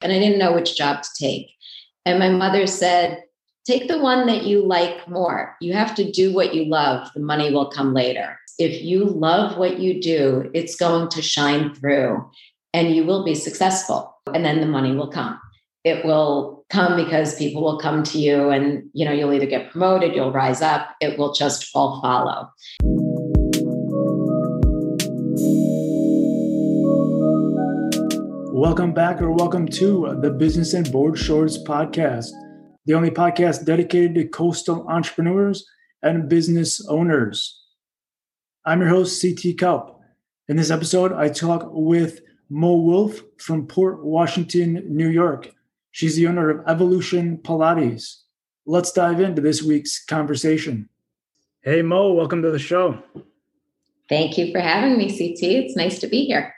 and 0.00 0.12
I 0.12 0.18
didn't 0.18 0.38
know 0.38 0.52
which 0.52 0.76
job 0.76 1.02
to 1.02 1.08
take. 1.18 1.50
And 2.04 2.18
my 2.18 2.30
mother 2.30 2.66
said, 2.66 3.22
Take 3.66 3.88
the 3.88 3.98
one 3.98 4.26
that 4.26 4.44
you 4.44 4.66
like 4.66 5.06
more. 5.06 5.54
You 5.60 5.74
have 5.74 5.94
to 5.96 6.10
do 6.10 6.32
what 6.32 6.54
you 6.54 6.64
love, 6.64 7.08
the 7.14 7.20
money 7.20 7.52
will 7.52 7.70
come 7.70 7.92
later. 7.92 8.38
If 8.58 8.82
you 8.82 9.04
love 9.04 9.58
what 9.58 9.78
you 9.78 10.00
do, 10.00 10.50
it's 10.54 10.76
going 10.76 11.08
to 11.10 11.22
shine 11.22 11.74
through 11.74 12.28
and 12.72 12.94
you 12.94 13.04
will 13.04 13.24
be 13.24 13.34
successful, 13.34 14.16
and 14.32 14.44
then 14.44 14.60
the 14.60 14.66
money 14.66 14.94
will 14.94 15.10
come. 15.10 15.38
It 15.84 16.04
will 16.04 16.60
come 16.70 16.96
because 16.96 17.34
people 17.34 17.62
will 17.62 17.78
come 17.78 18.02
to 18.04 18.18
you 18.18 18.50
and 18.50 18.88
you 18.92 19.04
know 19.04 19.12
you'll 19.12 19.32
either 19.32 19.46
get 19.46 19.70
promoted 19.70 20.14
you'll 20.14 20.32
rise 20.32 20.62
up 20.62 20.94
it 21.00 21.18
will 21.18 21.32
just 21.32 21.68
all 21.74 22.00
follow 22.00 22.48
Welcome 28.60 28.92
back 28.92 29.22
or 29.22 29.30
welcome 29.30 29.66
to 29.68 30.18
the 30.20 30.30
Business 30.30 30.74
and 30.74 30.92
Board 30.92 31.18
Shorts 31.18 31.56
podcast, 31.56 32.26
the 32.84 32.92
only 32.92 33.10
podcast 33.10 33.64
dedicated 33.64 34.14
to 34.16 34.28
coastal 34.28 34.86
entrepreneurs 34.86 35.66
and 36.02 36.28
business 36.28 36.86
owners. 36.86 37.58
I'm 38.66 38.80
your 38.80 38.90
host, 38.90 39.18
CT 39.18 39.56
Kaup. 39.56 39.94
In 40.46 40.58
this 40.58 40.70
episode, 40.70 41.10
I 41.10 41.30
talk 41.30 41.70
with 41.70 42.20
Mo 42.50 42.76
Wolf 42.76 43.22
from 43.38 43.66
Port 43.66 44.04
Washington, 44.04 44.84
New 44.86 45.08
York. 45.08 45.48
She's 45.90 46.16
the 46.16 46.26
owner 46.26 46.50
of 46.50 46.68
Evolution 46.68 47.38
Pilates. 47.38 48.24
Let's 48.66 48.92
dive 48.92 49.22
into 49.22 49.40
this 49.40 49.62
week's 49.62 50.04
conversation. 50.04 50.90
Hey, 51.62 51.80
Mo, 51.80 52.12
welcome 52.12 52.42
to 52.42 52.50
the 52.50 52.58
show. 52.58 53.02
Thank 54.10 54.36
you 54.36 54.52
for 54.52 54.60
having 54.60 54.98
me, 54.98 55.08
CT. 55.08 55.42
It's 55.44 55.76
nice 55.76 55.98
to 56.00 56.06
be 56.06 56.26
here 56.26 56.52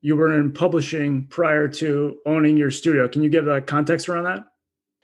you 0.00 0.16
were 0.16 0.38
in 0.38 0.52
publishing 0.52 1.26
prior 1.26 1.68
to 1.68 2.16
owning 2.26 2.56
your 2.56 2.70
studio. 2.70 3.08
Can 3.08 3.22
you 3.22 3.28
give 3.28 3.48
a 3.48 3.60
context 3.60 4.08
around 4.08 4.24
that? 4.24 4.44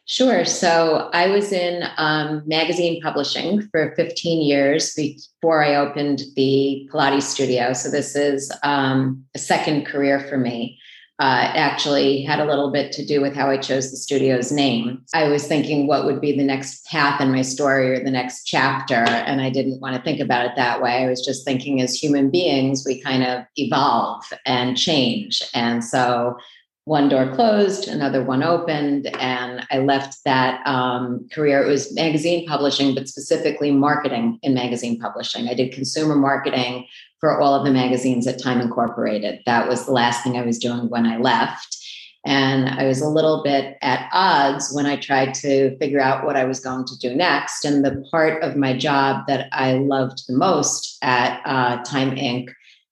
Sure. 0.07 0.45
So 0.45 1.09
I 1.15 1.29
was 1.29 1.51
in 1.51 1.83
um, 1.97 2.43
magazine 2.47 3.01
publishing 3.01 3.63
for 3.69 3.95
15 3.97 4.43
years 4.43 4.93
before 4.95 5.65
I 5.65 5.77
opened 5.77 6.23
the 6.37 6.87
Pilates 6.93 7.23
studio. 7.23 7.73
So 7.73 7.91
this 7.91 8.15
is 8.15 8.53
um, 8.63 9.25
a 9.35 9.39
second 9.39 9.87
career 9.87 10.21
for 10.21 10.37
me 10.37 10.79
uh, 11.21 11.53
actually 11.55 12.23
had 12.23 12.41
a 12.41 12.45
little 12.45 12.73
bit 12.73 12.91
to 12.93 13.07
do 13.07 13.21
with 13.21 13.35
how 13.35 13.49
I 13.49 13.57
chose 13.57 13.91
the 13.91 13.97
studio's 13.97 14.51
name. 14.51 15.05
I 15.15 15.29
was 15.29 15.47
thinking 15.47 15.87
what 15.87 16.05
would 16.07 16.21
be 16.21 16.37
the 16.37 16.43
next 16.43 16.85
path 16.87 17.21
in 17.21 17.31
my 17.31 17.43
story 17.43 17.93
or 17.93 18.03
the 18.03 18.11
next 18.11 18.45
chapter, 18.45 18.97
and 18.97 19.41
I 19.41 19.51
didn't 19.51 19.81
want 19.81 19.95
to 19.95 20.03
think 20.03 20.19
about 20.19 20.47
it 20.47 20.53
that 20.57 20.83
way. 20.83 21.05
I 21.05 21.09
was 21.09 21.25
just 21.25 21.45
thinking 21.45 21.81
as 21.81 21.95
human 21.95 22.31
beings, 22.31 22.85
we 22.85 23.01
kind 23.01 23.23
of 23.23 23.45
evolve 23.57 24.25
and 24.45 24.77
change. 24.77 25.41
And 25.55 25.85
so 25.85 26.37
one 26.85 27.09
door 27.09 27.35
closed, 27.35 27.89
another 27.89 28.23
one 28.23 28.43
opened, 28.43 29.07
and 29.19 29.67
I 29.71 29.79
left 29.79 30.19
that 30.25 30.65
um, 30.67 31.27
career. 31.33 31.65
It 31.65 31.69
was 31.69 31.95
magazine 31.95 32.47
publishing, 32.47 32.95
but 32.95 33.09
specifically 33.09 33.71
marketing 33.71 34.39
in 34.43 34.53
magazine 34.53 35.01
publishing. 35.01 35.49
I 35.49 35.55
did 35.55 35.73
consumer 35.73 36.15
marketing 36.15 36.87
for 37.21 37.41
all 37.41 37.55
of 37.55 37.65
the 37.65 37.73
magazines 37.73 38.27
at 38.27 38.43
Time 38.43 38.61
Incorporated. 38.61 39.41
That 39.47 39.67
was 39.67 39.87
the 39.87 39.93
last 39.93 40.23
thing 40.23 40.37
I 40.37 40.45
was 40.45 40.59
doing 40.59 40.91
when 40.91 41.07
I 41.07 41.17
left. 41.17 41.79
And 42.27 42.69
I 42.69 42.85
was 42.87 43.01
a 43.01 43.09
little 43.09 43.43
bit 43.43 43.77
at 43.81 44.09
odds 44.13 44.71
when 44.73 44.85
I 44.85 44.97
tried 44.97 45.35
to 45.35 45.77
figure 45.79 46.01
out 46.01 46.25
what 46.25 46.37
I 46.37 46.45
was 46.45 46.61
going 46.61 46.85
to 46.87 46.99
do 46.99 47.15
next. 47.15 47.65
And 47.65 47.85
the 47.85 48.05
part 48.11 48.43
of 48.43 48.57
my 48.57 48.77
job 48.77 49.27
that 49.27 49.49
I 49.53 49.75
loved 49.75 50.27
the 50.27 50.37
most 50.37 50.99
at 51.03 51.41
uh, 51.47 51.83
Time 51.83 52.11
Inc., 52.13 52.51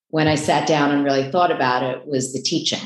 when 0.08 0.28
I 0.28 0.34
sat 0.34 0.68
down 0.68 0.92
and 0.92 1.04
really 1.04 1.30
thought 1.30 1.50
about 1.50 1.82
it, 1.82 2.06
was 2.06 2.32
the 2.32 2.42
teaching. 2.42 2.80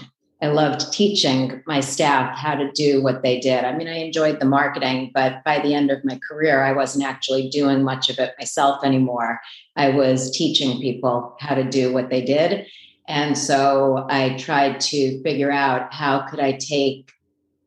I 0.47 0.51
loved 0.51 0.93
teaching 0.93 1.61
my 1.67 1.81
staff 1.81 2.39
how 2.39 2.55
to 2.55 2.71
do 2.71 3.03
what 3.03 3.25
they 3.25 3.41
did. 3.41 3.65
I 3.65 3.77
mean, 3.77 3.89
I 3.89 3.97
enjoyed 3.97 4.39
the 4.39 4.47
marketing, 4.47 5.11
but 5.13 5.43
by 5.43 5.59
the 5.59 5.75
end 5.75 5.91
of 5.91 6.05
my 6.05 6.21
career, 6.29 6.63
I 6.63 6.71
wasn't 6.71 7.05
actually 7.05 7.49
doing 7.49 7.83
much 7.83 8.09
of 8.09 8.21
it 8.21 8.37
myself 8.39 8.85
anymore. 8.85 9.41
I 9.75 9.89
was 9.89 10.31
teaching 10.31 10.81
people 10.81 11.37
how 11.41 11.57
to 11.57 11.65
do 11.65 11.93
what 11.93 12.11
they 12.11 12.23
did. 12.23 12.65
And 13.09 13.37
so 13.37 14.07
I 14.09 14.37
tried 14.37 14.79
to 14.83 15.21
figure 15.25 15.51
out 15.51 15.93
how 15.93 16.29
could 16.29 16.39
I 16.39 16.53
take 16.53 17.11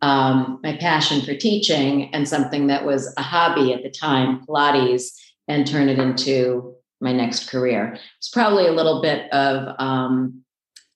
um, 0.01 0.61
my 0.63 0.77
passion 0.77 1.21
for 1.21 1.35
teaching 1.35 2.13
and 2.13 2.29
something 2.29 2.67
that 2.67 2.85
was 2.85 3.13
a 3.17 3.21
hobby 3.21 3.73
at 3.73 3.83
the 3.83 3.89
time, 3.89 4.45
Pilates, 4.45 5.19
and 5.49 5.67
turn 5.67 5.89
it 5.89 5.99
into 5.99 6.75
my 7.01 7.11
next 7.11 7.49
career. 7.49 7.97
It's 8.19 8.29
probably 8.29 8.67
a 8.67 8.71
little 8.71 9.01
bit 9.01 9.29
of 9.33 9.75
um, 9.79 10.45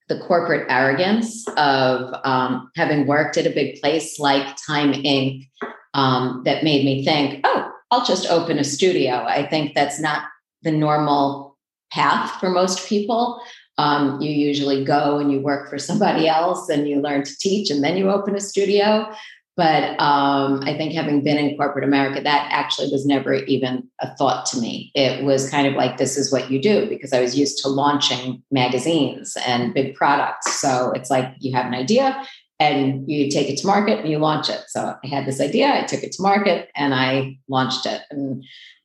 the 0.09 0.19
corporate 0.19 0.65
arrogance 0.69 1.47
of 1.57 2.13
um, 2.23 2.69
having 2.75 3.07
worked 3.07 3.37
at 3.37 3.47
a 3.47 3.51
big 3.51 3.79
place 3.81 4.19
like 4.19 4.55
Time 4.67 4.93
Inc. 4.93 5.49
Um, 5.95 6.41
that 6.45 6.63
made 6.63 6.83
me 6.83 7.05
think, 7.05 7.41
oh, 7.43 7.71
I'll 7.91 8.03
just 8.03 8.25
open 8.27 8.57
a 8.57 8.63
studio. 8.63 9.23
I 9.27 9.45
think 9.45 9.75
that's 9.75 9.99
not 9.99 10.23
the 10.63 10.71
normal 10.71 11.55
path 11.91 12.39
for 12.39 12.49
most 12.49 12.87
people. 12.87 13.39
Um, 13.77 14.19
you 14.19 14.31
usually 14.31 14.83
go 14.83 15.19
and 15.19 15.31
you 15.31 15.39
work 15.39 15.69
for 15.69 15.77
somebody 15.77 16.27
else 16.27 16.69
and 16.69 16.87
you 16.87 16.99
learn 17.01 17.23
to 17.23 17.37
teach 17.37 17.69
and 17.69 17.83
then 17.83 17.97
you 17.97 18.09
open 18.09 18.35
a 18.35 18.41
studio. 18.41 19.11
But 19.55 19.99
um, 19.99 20.61
I 20.63 20.75
think 20.75 20.93
having 20.93 21.23
been 21.23 21.37
in 21.37 21.55
corporate 21.57 21.83
America, 21.83 22.21
that 22.21 22.47
actually 22.51 22.89
was 22.91 23.05
never 23.05 23.35
even 23.35 23.87
a 24.01 24.15
thought 24.15 24.47
to 24.47 24.59
me. 24.59 24.91
It 24.95 25.23
was 25.23 25.49
kind 25.49 25.67
of 25.67 25.75
like, 25.75 25.97
this 25.97 26.17
is 26.17 26.31
what 26.31 26.49
you 26.49 26.59
do, 26.59 26.89
because 26.89 27.13
I 27.13 27.21
was 27.21 27.37
used 27.37 27.59
to 27.59 27.69
launching 27.69 28.41
magazines 28.49 29.37
and 29.45 29.73
big 29.73 29.93
products. 29.95 30.59
So 30.59 30.91
it's 30.93 31.11
like 31.11 31.31
you 31.39 31.55
have 31.55 31.67
an 31.67 31.75
idea 31.75 32.25
and 32.59 33.07
you 33.07 33.29
take 33.29 33.49
it 33.49 33.57
to 33.59 33.67
market 33.67 33.99
and 33.99 34.09
you 34.09 34.17
launch 34.17 34.49
it. 34.49 34.63
So 34.69 34.95
I 35.03 35.07
had 35.07 35.27
this 35.27 35.39
idea, 35.39 35.73
I 35.73 35.83
took 35.83 36.01
it 36.01 36.13
to 36.13 36.23
market 36.23 36.69
and 36.75 36.95
I 36.95 37.37
launched 37.47 37.85
it. 37.85 38.01
And 38.09 38.43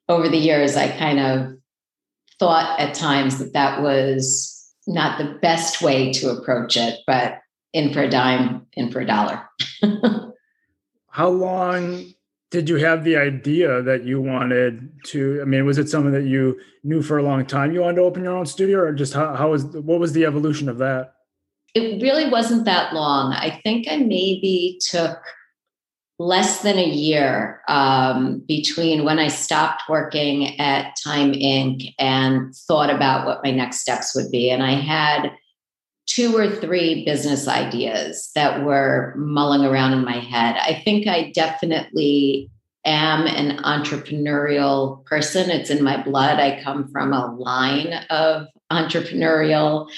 over 0.09 0.29
the 0.29 0.37
years, 0.37 0.77
I 0.77 0.89
kind 0.89 1.19
of 1.19 1.53
thought 2.39 2.79
at 2.79 2.95
times 2.95 3.39
that 3.39 3.55
that 3.55 3.81
was 3.83 4.55
not 4.87 5.19
the 5.19 5.39
best 5.41 5.81
way 5.81 6.13
to 6.13 6.31
approach 6.31 6.77
it, 6.77 7.01
but 7.07 7.41
in 7.73 7.93
for 7.93 8.03
a 8.03 8.09
dime, 8.09 8.67
in 8.75 8.91
for 8.91 9.01
a 9.01 9.07
dollar. 9.07 9.43
how 11.19 11.29
long 11.29 12.05
did 12.53 12.69
you 12.69 12.77
have 12.77 13.03
the 13.03 13.17
idea 13.17 13.83
that 13.83 14.05
you 14.05 14.21
wanted 14.21 14.89
to 15.05 15.41
i 15.43 15.45
mean 15.45 15.67
was 15.67 15.77
it 15.77 15.89
something 15.89 16.13
that 16.13 16.27
you 16.27 16.57
knew 16.85 17.03
for 17.03 17.19
a 17.19 17.25
long 17.25 17.45
time 17.45 17.73
you 17.73 17.81
wanted 17.81 17.97
to 17.97 18.03
open 18.03 18.23
your 18.23 18.37
own 18.37 18.47
studio 18.47 18.79
or 18.79 18.93
just 18.93 19.15
how, 19.15 19.35
how 19.35 19.51
was 19.51 19.65
what 19.65 19.99
was 19.99 20.13
the 20.13 20.25
evolution 20.25 20.69
of 20.69 20.79
that? 20.79 21.15
It 21.75 22.01
really 22.01 22.31
wasn't 22.31 22.65
that 22.67 22.95
long. 22.95 23.33
I 23.33 23.61
think 23.65 23.89
i 23.91 23.97
maybe 23.97 24.79
took 24.81 25.19
less 26.21 26.63
than 26.63 26.79
a 26.79 26.89
year 26.89 27.63
um, 27.69 28.43
between 28.47 29.05
when 29.05 29.19
i 29.19 29.29
stopped 29.29 29.83
working 29.89 30.59
at 30.61 30.95
time 31.05 31.33
inc 31.33 31.95
and 31.99 32.55
thought 32.69 32.91
about 32.91 33.27
what 33.27 33.43
my 33.43 33.51
next 33.51 33.81
steps 33.81 34.15
would 34.15 34.31
be. 34.31 34.51
And 34.51 34.63
i 34.63 34.73
had 34.73 35.33
two 36.19 36.37
or 36.37 36.51
three 36.51 37.05
business 37.05 37.47
ideas 37.47 38.33
that 38.35 38.65
were 38.65 39.15
mulling 39.17 39.65
around 39.65 39.93
in 39.93 40.05
my 40.05 40.19
head. 40.19 40.57
I 40.57 40.83
think 40.85 41.07
I 41.07 41.31
definitely 41.31 42.51
am 42.85 43.29
an 43.29 43.59
entrepreneurial 43.59 45.05
person. 45.05 45.49
It's 45.49 45.71
in 45.71 45.85
my 45.85 46.03
blood. 46.03 46.41
I 46.41 46.61
come 46.61 46.91
from 46.91 47.13
a 47.13 47.33
line 47.37 48.05
of 48.11 48.49
entrepreneurial 48.73 49.89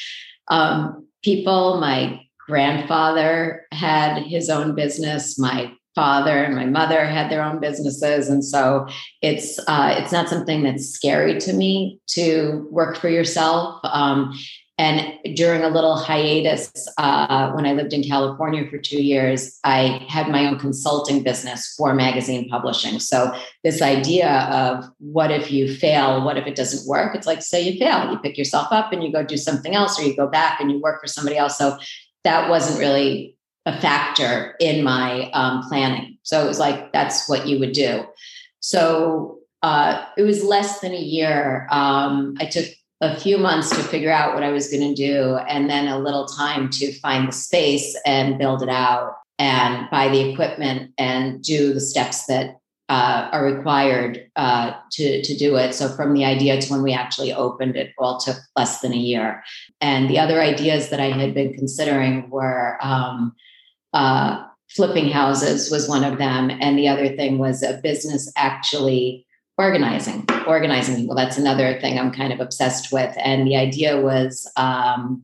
um, 0.48 1.08
people. 1.24 1.80
My 1.80 2.20
grandfather 2.46 3.64
had 3.72 4.22
his 4.22 4.50
own 4.50 4.74
business. 4.74 5.38
My 5.38 5.72
father 5.94 6.44
and 6.44 6.54
my 6.54 6.66
mother 6.66 7.06
had 7.06 7.30
their 7.30 7.42
own 7.42 7.58
businesses 7.58 8.28
and 8.28 8.44
so 8.44 8.86
it's 9.22 9.58
uh, 9.66 9.92
it's 9.98 10.12
not 10.12 10.28
something 10.28 10.62
that's 10.62 10.88
scary 10.88 11.36
to 11.36 11.52
me 11.52 11.98
to 12.06 12.68
work 12.70 12.96
for 12.96 13.08
yourself 13.08 13.80
um, 13.82 14.32
and 14.80 15.36
during 15.36 15.62
a 15.62 15.68
little 15.68 15.94
hiatus, 15.94 16.72
uh, 16.96 17.52
when 17.52 17.66
I 17.66 17.74
lived 17.74 17.92
in 17.92 18.02
California 18.02 18.66
for 18.70 18.78
two 18.78 19.02
years, 19.02 19.60
I 19.62 20.06
had 20.08 20.30
my 20.30 20.46
own 20.46 20.58
consulting 20.58 21.22
business 21.22 21.74
for 21.76 21.92
magazine 21.92 22.48
publishing. 22.48 22.98
So, 22.98 23.30
this 23.62 23.82
idea 23.82 24.48
of 24.50 24.86
what 24.98 25.30
if 25.30 25.50
you 25.52 25.72
fail? 25.74 26.24
What 26.24 26.38
if 26.38 26.46
it 26.46 26.56
doesn't 26.56 26.88
work? 26.88 27.14
It's 27.14 27.26
like, 27.26 27.42
say 27.42 27.60
you 27.60 27.78
fail, 27.78 28.10
you 28.10 28.18
pick 28.20 28.38
yourself 28.38 28.68
up 28.70 28.90
and 28.90 29.04
you 29.04 29.12
go 29.12 29.22
do 29.22 29.36
something 29.36 29.74
else, 29.74 30.00
or 30.00 30.04
you 30.04 30.16
go 30.16 30.26
back 30.26 30.62
and 30.62 30.72
you 30.72 30.80
work 30.80 30.98
for 31.02 31.08
somebody 31.08 31.36
else. 31.36 31.58
So, 31.58 31.76
that 32.24 32.48
wasn't 32.48 32.80
really 32.80 33.36
a 33.66 33.78
factor 33.78 34.56
in 34.60 34.82
my 34.82 35.30
um, 35.32 35.62
planning. 35.68 36.16
So, 36.22 36.42
it 36.42 36.48
was 36.48 36.58
like, 36.58 36.90
that's 36.94 37.28
what 37.28 37.46
you 37.46 37.58
would 37.58 37.72
do. 37.72 38.06
So, 38.60 39.40
uh, 39.62 40.06
it 40.16 40.22
was 40.22 40.42
less 40.42 40.80
than 40.80 40.94
a 40.94 41.02
year. 41.02 41.68
Um, 41.70 42.34
I 42.40 42.46
took 42.46 42.64
a 43.00 43.18
few 43.18 43.38
months 43.38 43.70
to 43.70 43.82
figure 43.82 44.12
out 44.12 44.34
what 44.34 44.42
I 44.42 44.50
was 44.50 44.70
going 44.70 44.94
to 44.94 44.94
do, 44.94 45.36
and 45.48 45.70
then 45.70 45.88
a 45.88 45.98
little 45.98 46.26
time 46.26 46.68
to 46.70 46.92
find 47.00 47.28
the 47.28 47.32
space 47.32 47.96
and 48.04 48.38
build 48.38 48.62
it 48.62 48.68
out 48.68 49.14
and 49.38 49.88
buy 49.90 50.08
the 50.08 50.30
equipment 50.30 50.92
and 50.98 51.42
do 51.42 51.72
the 51.72 51.80
steps 51.80 52.26
that 52.26 52.56
uh, 52.90 53.28
are 53.32 53.44
required 53.44 54.28
uh, 54.36 54.72
to, 54.90 55.22
to 55.22 55.36
do 55.36 55.56
it. 55.56 55.74
So, 55.74 55.88
from 55.88 56.12
the 56.12 56.24
idea 56.24 56.60
to 56.60 56.72
when 56.72 56.82
we 56.82 56.92
actually 56.92 57.32
opened 57.32 57.76
it, 57.76 57.92
all 57.98 58.18
took 58.18 58.36
less 58.56 58.80
than 58.80 58.92
a 58.92 58.96
year. 58.96 59.42
And 59.80 60.10
the 60.10 60.18
other 60.18 60.42
ideas 60.42 60.90
that 60.90 61.00
I 61.00 61.10
had 61.10 61.32
been 61.32 61.54
considering 61.54 62.28
were 62.28 62.76
um, 62.82 63.32
uh, 63.94 64.44
flipping 64.68 65.08
houses 65.08 65.70
was 65.70 65.88
one 65.88 66.04
of 66.04 66.18
them. 66.18 66.50
And 66.50 66.76
the 66.76 66.88
other 66.88 67.08
thing 67.16 67.38
was 67.38 67.62
a 67.62 67.80
business 67.80 68.30
actually 68.36 69.26
organizing, 69.60 70.24
organizing 70.46 70.96
people. 70.96 71.14
That's 71.14 71.36
another 71.36 71.78
thing 71.80 71.98
I'm 71.98 72.12
kind 72.12 72.32
of 72.32 72.40
obsessed 72.40 72.90
with. 72.92 73.14
And 73.18 73.46
the 73.46 73.56
idea 73.56 74.00
was 74.00 74.50
um, 74.56 75.22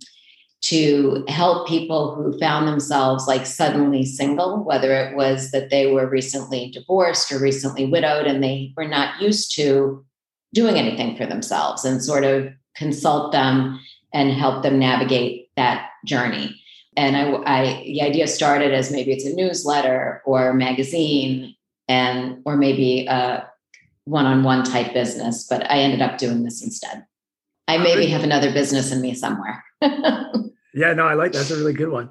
to 0.63 1.25
help 1.29 1.67
people 1.67 2.15
who 2.15 2.39
found 2.39 2.69
themselves 2.69 3.27
like 3.27 3.47
suddenly 3.47 4.05
single, 4.05 4.63
whether 4.63 4.93
it 4.93 5.17
was 5.17 5.53
that 5.53 5.71
they 5.71 5.91
were 5.91 6.07
recently 6.09 6.71
divorced 6.71 7.33
or 7.33 7.39
recently 7.39 7.87
widowed 7.87 8.27
and 8.27 8.45
they 8.45 8.75
were 8.77 8.87
not 8.87 9.21
used 9.23 9.55
to 9.57 10.05
doing 10.53 10.77
anything 10.77 11.17
for 11.17 11.25
themselves 11.25 11.85
and 11.85 12.05
sort 12.05 12.25
of 12.25 12.49
consult 12.77 13.33
them 13.33 13.81
and 14.13 14.33
help 14.33 14.63
them 14.63 14.79
navigate 14.79 15.49
that 15.57 15.89
journey. 16.05 16.61
And 16.95 17.17
I, 17.17 17.43
I 17.47 17.83
the 17.85 18.03
idea 18.03 18.27
started 18.27 18.75
as 18.75 18.93
maybe 18.93 19.13
it's 19.13 19.27
a 19.27 19.35
newsletter 19.35 20.23
or 20.27 20.51
a 20.51 20.55
magazine 20.55 21.55
and 21.89 22.43
or 22.45 22.57
maybe 22.57 23.07
a 23.07 23.47
one-on-one 24.07 24.65
type 24.65 24.95
business, 24.95 25.47
but 25.49 25.71
I 25.71 25.79
ended 25.79 26.01
up 26.01 26.19
doing 26.19 26.43
this 26.43 26.63
instead. 26.63 27.05
I 27.69 27.79
maybe 27.79 28.07
have 28.07 28.25
another 28.25 28.53
business 28.53 28.93
in 28.93 29.01
me 29.01 29.15
somewhere. 29.15 29.65
yeah, 29.83 30.93
no, 30.95 31.07
I 31.07 31.15
like 31.15 31.33
that. 31.33 31.39
that's 31.39 31.51
a 31.51 31.57
really 31.57 31.75
good 31.75 31.91
one. 31.91 32.11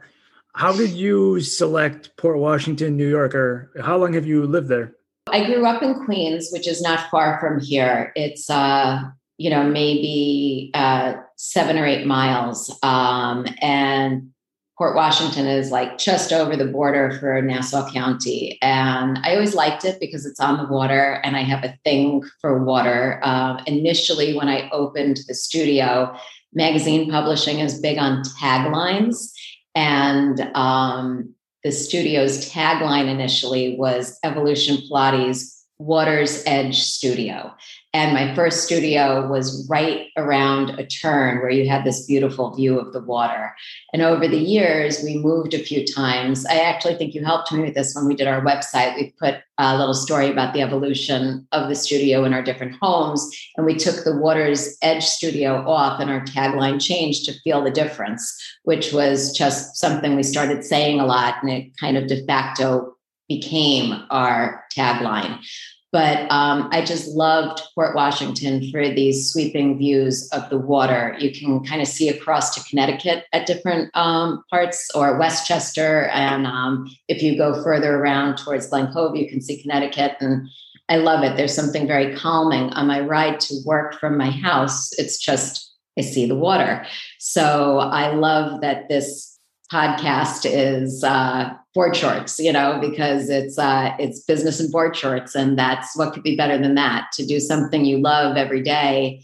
How 0.54 0.74
did 0.74 0.92
you 0.92 1.40
select 1.42 2.16
Port 2.18 2.38
Washington, 2.38 2.96
New 2.98 3.10
York, 3.10 3.34
or 3.34 3.72
how 3.82 3.98
long 3.98 4.14
have 4.14 4.26
you 4.26 4.46
lived 4.46 4.68
there? 4.68 4.96
I 5.28 5.46
grew 5.46 5.66
up 5.66 5.82
in 5.82 6.06
Queens, 6.06 6.50
which 6.52 6.68
is 6.68 6.82
not 6.82 7.10
far 7.10 7.40
from 7.40 7.60
here. 7.60 8.12
It's 8.16 8.50
uh, 8.50 9.02
you 9.38 9.50
know, 9.50 9.64
maybe 9.64 10.72
uh, 10.74 11.16
seven 11.36 11.78
or 11.78 11.86
eight 11.86 12.06
miles. 12.06 12.78
Um, 12.84 13.46
and 13.62 14.32
Port 14.78 14.96
Washington 14.96 15.48
is 15.48 15.72
like 15.72 15.98
just 15.98 16.34
over 16.34 16.58
the 16.58 16.66
border 16.66 17.18
for 17.20 17.42
Nassau 17.42 17.90
County. 17.92 18.58
And 18.62 19.20
I 19.24 19.34
always 19.34 19.56
liked 19.56 19.86
it 19.86 20.00
because 20.02 20.26
it's 20.26 20.40
on 20.40 20.58
the 20.58 20.68
water 20.68 21.22
and 21.24 21.38
I 21.38 21.42
have 21.42 21.64
a 21.64 21.78
thing 21.86 22.24
for 22.42 22.64
water. 22.64 23.22
Um, 23.24 23.62
initially, 23.68 24.36
when 24.36 24.50
I 24.50 24.70
opened 24.72 25.20
the 25.28 25.34
studio, 25.34 26.14
magazine 26.54 27.10
publishing 27.10 27.60
is 27.60 27.80
big 27.80 27.98
on 27.98 28.24
taglines. 28.42 29.32
And 29.76 30.42
um, 30.56 31.34
the 31.64 31.72
studio's 31.72 32.50
tagline 32.50 33.08
initially 33.08 33.78
was 33.78 34.20
Evolution 34.24 34.78
Pilates 34.90 35.56
Water's 35.78 36.44
Edge 36.46 36.82
Studio. 36.82 37.54
And 37.96 38.14
my 38.14 38.36
first 38.36 38.66
studio 38.66 39.26
was 39.26 39.66
right 39.70 40.08
around 40.18 40.72
a 40.72 40.86
turn 40.86 41.38
where 41.38 41.50
you 41.50 41.70
had 41.70 41.86
this 41.86 42.06
beautiful 42.06 42.54
view 42.54 42.78
of 42.78 42.92
the 42.92 43.00
water. 43.00 43.56
And 43.94 44.02
over 44.02 44.28
the 44.28 44.38
years, 44.38 45.02
we 45.02 45.18
moved 45.18 45.54
a 45.54 45.64
few 45.64 45.86
times. 45.86 46.46
I 46.46 46.56
actually 46.56 46.96
think 46.96 47.14
you 47.14 47.24
helped 47.24 47.54
me 47.54 47.62
with 47.62 47.74
this 47.74 47.96
when 47.96 48.06
we 48.06 48.14
did 48.14 48.28
our 48.28 48.42
website. 48.42 48.98
We 48.98 49.14
put 49.18 49.36
a 49.58 49.78
little 49.78 49.94
story 49.94 50.30
about 50.30 50.54
the 50.54 50.62
evolution 50.62 51.48
of 51.54 51.70
the 51.70 51.76
studio 51.76 52.26
in 52.26 52.34
our 52.34 52.44
different 52.44 52.76
homes. 52.82 53.30
And 53.56 53.66
we 53.66 53.76
took 53.76 54.04
the 54.04 54.18
Water's 54.18 54.78
Edge 54.82 55.06
studio 55.06 55.66
off, 55.66 56.02
and 56.02 56.12
our 56.12 56.26
tagline 56.26 56.82
changed 56.82 57.24
to 57.26 57.40
feel 57.46 57.64
the 57.64 57.72
difference, 57.72 58.30
which 58.64 58.92
was 58.92 59.32
just 59.32 59.78
something 59.78 60.18
we 60.18 60.24
started 60.24 60.66
saying 60.66 61.00
a 61.00 61.06
lot. 61.06 61.36
And 61.42 61.50
it 61.50 61.78
kind 61.80 61.96
of 61.96 62.08
de 62.08 62.26
facto 62.26 62.94
became 63.30 64.04
our 64.10 64.66
tagline. 64.78 65.40
But 65.96 66.30
um, 66.30 66.68
I 66.74 66.84
just 66.84 67.16
loved 67.16 67.62
Port 67.74 67.96
Washington 67.96 68.70
for 68.70 68.90
these 68.90 69.32
sweeping 69.32 69.78
views 69.78 70.28
of 70.34 70.50
the 70.50 70.58
water. 70.58 71.16
You 71.20 71.32
can 71.32 71.64
kind 71.64 71.82
of 71.82 71.88
see 71.88 72.10
across 72.10 72.54
to 72.54 72.70
Connecticut 72.70 73.24
at 73.32 73.46
different 73.46 73.96
um, 73.96 74.44
parts, 74.50 74.92
or 74.94 75.18
Westchester. 75.18 76.08
And 76.08 76.46
um, 76.48 76.90
if 77.08 77.24
you 77.24 77.38
go 77.38 77.64
further 77.64 77.96
around 77.96 78.36
towards 78.36 78.68
Glen 78.68 78.92
Cove, 78.92 79.16
you 79.16 79.30
can 79.30 79.40
see 79.40 79.62
Connecticut. 79.62 80.18
And 80.20 80.50
I 80.90 80.98
love 80.98 81.24
it. 81.24 81.38
There's 81.38 81.56
something 81.56 81.88
very 81.88 82.14
calming 82.14 82.72
on 82.72 82.88
my 82.88 83.00
ride 83.00 83.40
to 83.48 83.56
work 83.66 83.98
from 83.98 84.18
my 84.18 84.32
house. 84.32 84.92
It's 85.00 85.18
just, 85.18 85.74
I 85.98 86.02
see 86.02 86.26
the 86.26 86.36
water. 86.36 86.86
So 87.20 87.80
I 87.80 88.14
love 88.14 88.60
that 88.60 88.90
this 88.90 89.40
podcast 89.72 90.46
is 90.46 91.06
uh, 91.06 91.54
board 91.76 91.96
shorts, 91.96 92.40
you 92.40 92.54
know, 92.54 92.80
because 92.82 93.30
it's 93.30 93.60
uh, 93.60 93.94
it's 94.00 94.22
business 94.22 94.60
and 94.62 94.72
board 94.72 94.96
shorts, 94.96 95.36
and 95.36 95.60
that's 95.60 95.96
what 95.96 96.14
could 96.14 96.24
be 96.24 96.38
better 96.38 96.58
than 96.58 96.74
that 96.76 97.12
to 97.14 97.26
do 97.26 97.40
something 97.40 97.84
you 97.86 98.00
love 98.00 98.38
every 98.38 98.64
day 98.64 99.22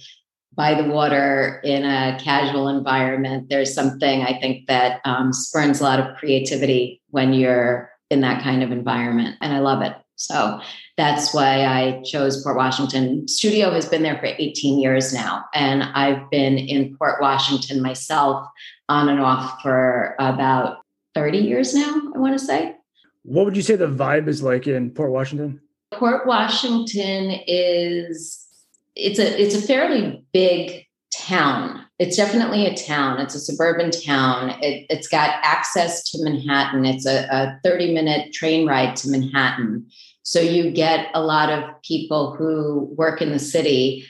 by 0.54 0.80
the 0.80 0.90
water 0.90 1.62
in 1.64 1.86
a 1.86 2.20
casual 2.22 2.68
environment. 2.68 3.48
There's 3.50 3.74
something 3.74 4.22
I 4.22 4.38
think 4.40 4.68
that 4.68 5.00
um, 5.06 5.32
spurns 5.32 5.80
a 5.80 5.84
lot 5.84 6.02
of 6.02 6.18
creativity 6.18 7.02
when 7.10 7.34
you're 7.34 7.90
in 8.10 8.20
that 8.22 8.44
kind 8.44 8.62
of 8.62 8.72
environment, 8.72 9.38
and 9.42 9.54
I 9.54 9.60
love 9.60 9.82
it. 9.82 9.96
So 10.16 10.60
that's 10.98 11.34
why 11.34 11.66
I 11.66 12.04
chose 12.04 12.44
Port 12.44 12.58
Washington. 12.58 13.28
Studio 13.28 13.72
has 13.72 13.88
been 13.88 14.04
there 14.04 14.20
for 14.20 14.26
18 14.26 14.78
years 14.78 15.14
now, 15.14 15.46
and 15.54 15.84
I've 15.84 16.30
been 16.30 16.58
in 16.58 16.98
Port 16.98 17.22
Washington 17.22 17.82
myself 17.82 18.46
on 18.90 19.08
and 19.08 19.22
off 19.22 19.62
for 19.62 20.16
about 20.20 20.81
30 21.16 21.38
years 21.38 21.74
now, 21.74 22.12
I 22.16 22.20
want 22.20 22.38
to 22.38 22.46
say. 22.46 22.76
What 23.24 23.46
would 23.46 23.56
you 23.56 23.62
say 23.62 23.76
the 23.76 23.88
vibe 23.88 24.28
is 24.28 24.42
like 24.42 24.68
in 24.68 24.92
Port 24.92 25.12
Washington? 25.12 25.62
Port 25.92 26.26
Washington 26.26 27.40
is 27.48 28.48
it's 28.96 29.20
a 29.20 29.42
it's 29.42 29.56
a 29.56 29.62
fairly 29.62 30.24
big 30.34 30.86
town. 31.14 31.86
It's 32.00 32.18
definitely 32.18 32.66
a 32.66 32.76
town. 32.76 33.20
It's 33.20 33.36
a 33.36 33.40
suburban 33.40 33.92
town. 33.92 34.56
It, 34.62 34.92
has 34.92 35.08
got 35.08 35.40
access 35.44 36.10
to 36.12 36.24
Manhattan. 36.24 36.86
It's 36.86 37.06
a, 37.06 37.28
a 37.30 37.60
30 37.64 37.94
minute 37.94 38.34
train 38.34 38.68
ride 38.68 38.96
to 38.98 39.10
Manhattan. 39.10 39.86
So 40.24 40.40
you 40.40 40.72
get 40.72 41.10
a 41.14 41.22
lot 41.22 41.52
of 41.52 41.64
people 41.84 42.34
who 42.36 42.94
work 42.96 43.22
in 43.22 43.32
the 43.32 43.40
city 43.40 44.08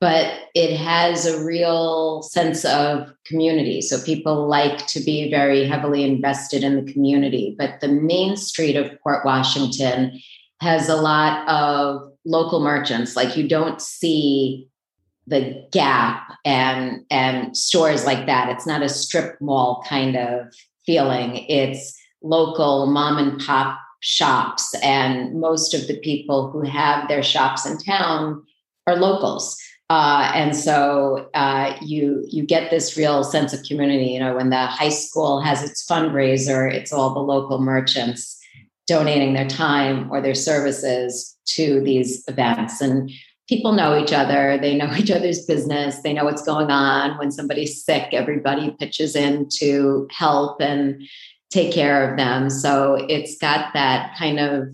but 0.00 0.48
it 0.54 0.74
has 0.76 1.26
a 1.26 1.44
real 1.44 2.22
sense 2.22 2.64
of 2.64 3.12
community. 3.26 3.82
So 3.82 4.00
people 4.02 4.48
like 4.48 4.86
to 4.88 5.00
be 5.00 5.30
very 5.30 5.66
heavily 5.66 6.04
invested 6.04 6.64
in 6.64 6.82
the 6.82 6.90
community. 6.90 7.54
But 7.58 7.80
the 7.80 7.88
main 7.88 8.36
street 8.36 8.76
of 8.76 8.98
Port 9.02 9.26
Washington 9.26 10.18
has 10.62 10.88
a 10.88 10.96
lot 10.96 11.46
of 11.48 12.10
local 12.24 12.60
merchants. 12.60 13.14
Like 13.14 13.36
you 13.36 13.46
don't 13.46 13.80
see 13.80 14.68
the 15.26 15.66
Gap 15.70 16.32
and 16.44 17.04
and 17.10 17.56
stores 17.56 18.06
like 18.06 18.26
that. 18.26 18.48
It's 18.48 18.66
not 18.66 18.82
a 18.82 18.88
strip 18.88 19.40
mall 19.40 19.84
kind 19.86 20.16
of 20.16 20.46
feeling. 20.86 21.44
It's 21.48 21.96
local 22.22 22.86
mom 22.86 23.18
and 23.18 23.40
pop 23.40 23.78
shops, 24.00 24.74
and 24.82 25.38
most 25.38 25.74
of 25.74 25.86
the 25.86 25.98
people 26.00 26.50
who 26.50 26.62
have 26.62 27.06
their 27.06 27.22
shops 27.22 27.66
in 27.66 27.78
town 27.78 28.42
are 28.86 28.96
locals. 28.96 29.56
Uh, 29.90 30.30
and 30.36 30.54
so 30.54 31.28
uh, 31.34 31.76
you 31.82 32.24
you 32.28 32.44
get 32.44 32.70
this 32.70 32.96
real 32.96 33.24
sense 33.24 33.52
of 33.52 33.60
community. 33.64 34.12
You 34.12 34.20
know, 34.20 34.36
when 34.36 34.50
the 34.50 34.66
high 34.66 34.88
school 34.88 35.40
has 35.40 35.64
its 35.68 35.84
fundraiser, 35.84 36.72
it's 36.72 36.92
all 36.92 37.12
the 37.12 37.18
local 37.18 37.60
merchants 37.60 38.38
donating 38.86 39.34
their 39.34 39.48
time 39.48 40.08
or 40.12 40.20
their 40.20 40.34
services 40.34 41.36
to 41.46 41.80
these 41.80 42.22
events, 42.28 42.80
and 42.80 43.10
people 43.48 43.72
know 43.72 43.98
each 44.00 44.12
other. 44.12 44.56
They 44.62 44.76
know 44.76 44.94
each 44.96 45.10
other's 45.10 45.44
business. 45.44 46.00
They 46.02 46.12
know 46.12 46.24
what's 46.24 46.42
going 46.42 46.70
on. 46.70 47.18
When 47.18 47.32
somebody's 47.32 47.84
sick, 47.84 48.10
everybody 48.12 48.70
pitches 48.78 49.16
in 49.16 49.48
to 49.56 50.06
help 50.12 50.60
and 50.60 51.02
take 51.50 51.74
care 51.74 52.08
of 52.08 52.16
them. 52.16 52.48
So 52.48 52.94
it's 53.08 53.36
got 53.38 53.74
that 53.74 54.14
kind 54.16 54.38
of 54.38 54.68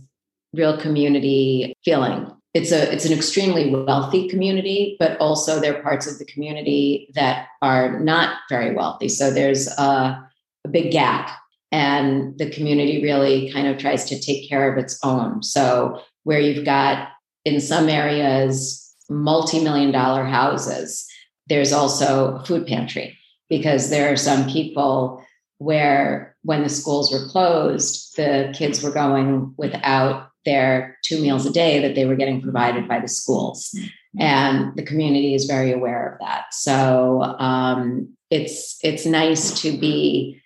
real 0.52 0.76
community 0.76 1.74
feeling 1.86 2.30
it's 2.56 2.72
a 2.72 2.90
it's 2.90 3.04
an 3.04 3.12
extremely 3.12 3.70
wealthy 3.70 4.28
community 4.28 4.96
but 4.98 5.18
also 5.20 5.60
there 5.60 5.76
are 5.76 5.82
parts 5.82 6.10
of 6.10 6.18
the 6.18 6.24
community 6.24 7.08
that 7.14 7.48
are 7.60 8.00
not 8.00 8.38
very 8.48 8.74
wealthy. 8.74 9.08
So 9.08 9.30
there's 9.30 9.68
a, 9.78 10.26
a 10.64 10.68
big 10.70 10.90
gap 10.90 11.30
and 11.70 12.38
the 12.38 12.48
community 12.48 13.02
really 13.02 13.52
kind 13.52 13.68
of 13.68 13.76
tries 13.76 14.06
to 14.06 14.18
take 14.18 14.48
care 14.48 14.72
of 14.72 14.78
its 14.78 14.98
own. 15.04 15.42
So 15.42 16.00
where 16.22 16.40
you've 16.40 16.64
got 16.64 17.08
in 17.44 17.60
some 17.60 17.88
areas 17.90 18.82
multi-million 19.10 19.92
dollar 19.92 20.24
houses 20.24 21.06
there's 21.48 21.72
also 21.72 22.36
a 22.36 22.44
food 22.44 22.66
pantry. 22.66 23.16
Because 23.48 23.90
there 23.90 24.12
are 24.12 24.16
some 24.16 24.50
people 24.50 25.22
where 25.58 26.34
when 26.42 26.64
the 26.64 26.68
schools 26.68 27.12
were 27.12 27.28
closed 27.28 28.16
the 28.16 28.52
kids 28.56 28.82
were 28.82 28.90
going 28.90 29.54
without 29.58 30.30
their 30.46 30.96
two 31.04 31.20
meals 31.20 31.44
a 31.44 31.52
day 31.52 31.80
that 31.80 31.94
they 31.94 32.06
were 32.06 32.16
getting 32.16 32.40
provided 32.40 32.88
by 32.88 32.98
the 32.98 33.08
schools. 33.08 33.78
And 34.18 34.74
the 34.76 34.82
community 34.82 35.34
is 35.34 35.44
very 35.44 35.72
aware 35.72 36.14
of 36.14 36.20
that. 36.20 36.46
So 36.52 37.22
um, 37.38 38.16
it's 38.30 38.78
it's 38.82 39.04
nice 39.04 39.60
to 39.60 39.76
be 39.76 40.40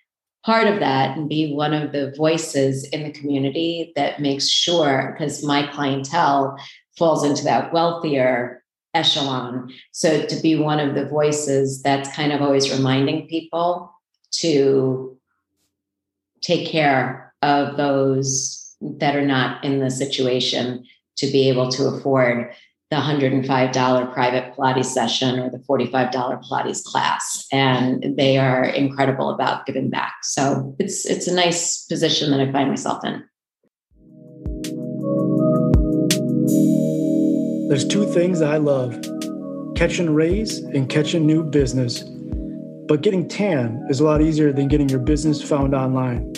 part 0.45 0.67
of 0.67 0.79
that 0.79 1.15
and 1.15 1.29
be 1.29 1.53
one 1.53 1.73
of 1.73 1.91
the 1.91 2.13
voices 2.17 2.87
in 2.89 3.03
the 3.03 3.11
community 3.11 3.93
that 3.95 4.19
makes 4.19 4.49
sure 4.49 5.15
because 5.15 5.45
my 5.45 5.67
clientele 5.67 6.57
falls 6.97 7.23
into 7.23 7.43
that 7.43 7.71
wealthier 7.71 8.63
echelon. 8.93 9.71
So 9.91 10.25
to 10.25 10.41
be 10.41 10.55
one 10.55 10.79
of 10.79 10.95
the 10.95 11.05
voices 11.05 11.81
that's 11.81 12.13
kind 12.13 12.33
of 12.33 12.41
always 12.41 12.75
reminding 12.75 13.27
people 13.27 13.93
to 14.39 15.17
take 16.41 16.67
care 16.67 17.33
of 17.41 17.77
those 17.77 18.60
that 18.81 19.15
are 19.15 19.25
not 19.25 19.63
in 19.63 19.79
the 19.79 19.89
situation 19.89 20.83
to 21.17 21.27
be 21.27 21.49
able 21.49 21.69
to 21.69 21.85
afford 21.85 22.53
the 22.89 22.97
$105 22.97 24.13
private 24.13 24.53
Pilates 24.53 24.85
session 24.85 25.39
or 25.39 25.49
the 25.49 25.59
$45 25.59 26.11
Pilates 26.11 26.83
class. 26.83 27.47
And 27.51 28.17
they 28.17 28.37
are 28.37 28.65
incredible 28.65 29.29
about 29.29 29.65
giving 29.65 29.89
back. 29.89 30.15
So 30.23 30.75
it's 30.77 31.05
it's 31.05 31.27
a 31.27 31.33
nice 31.33 31.85
position 31.85 32.31
that 32.31 32.41
I 32.41 32.51
find 32.51 32.69
myself 32.69 33.03
in. 33.05 33.23
There's 37.69 37.85
two 37.85 38.05
things 38.11 38.41
I 38.41 38.57
love 38.57 39.01
catching 39.77 40.13
rays 40.13 40.57
and 40.57 40.89
catching 40.89 41.25
new 41.25 41.43
business. 41.43 42.03
But 42.87 43.01
getting 43.01 43.29
tan 43.29 43.85
is 43.89 44.01
a 44.01 44.03
lot 44.03 44.21
easier 44.21 44.51
than 44.51 44.67
getting 44.67 44.89
your 44.89 44.99
business 44.99 45.41
found 45.41 45.73
online. 45.73 46.33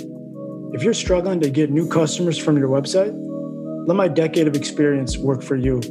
If 0.73 0.81
you're 0.81 0.95
struggling 0.95 1.39
to 1.41 1.51
get 1.51 1.69
new 1.69 1.87
customers 1.87 2.37
from 2.37 2.57
your 2.57 2.67
website, 2.67 3.13
let 3.87 3.95
my 3.95 4.07
decade 4.07 4.47
of 4.47 4.55
experience 4.55 5.17
work 5.17 5.43
for 5.43 5.55
you. 5.55 5.81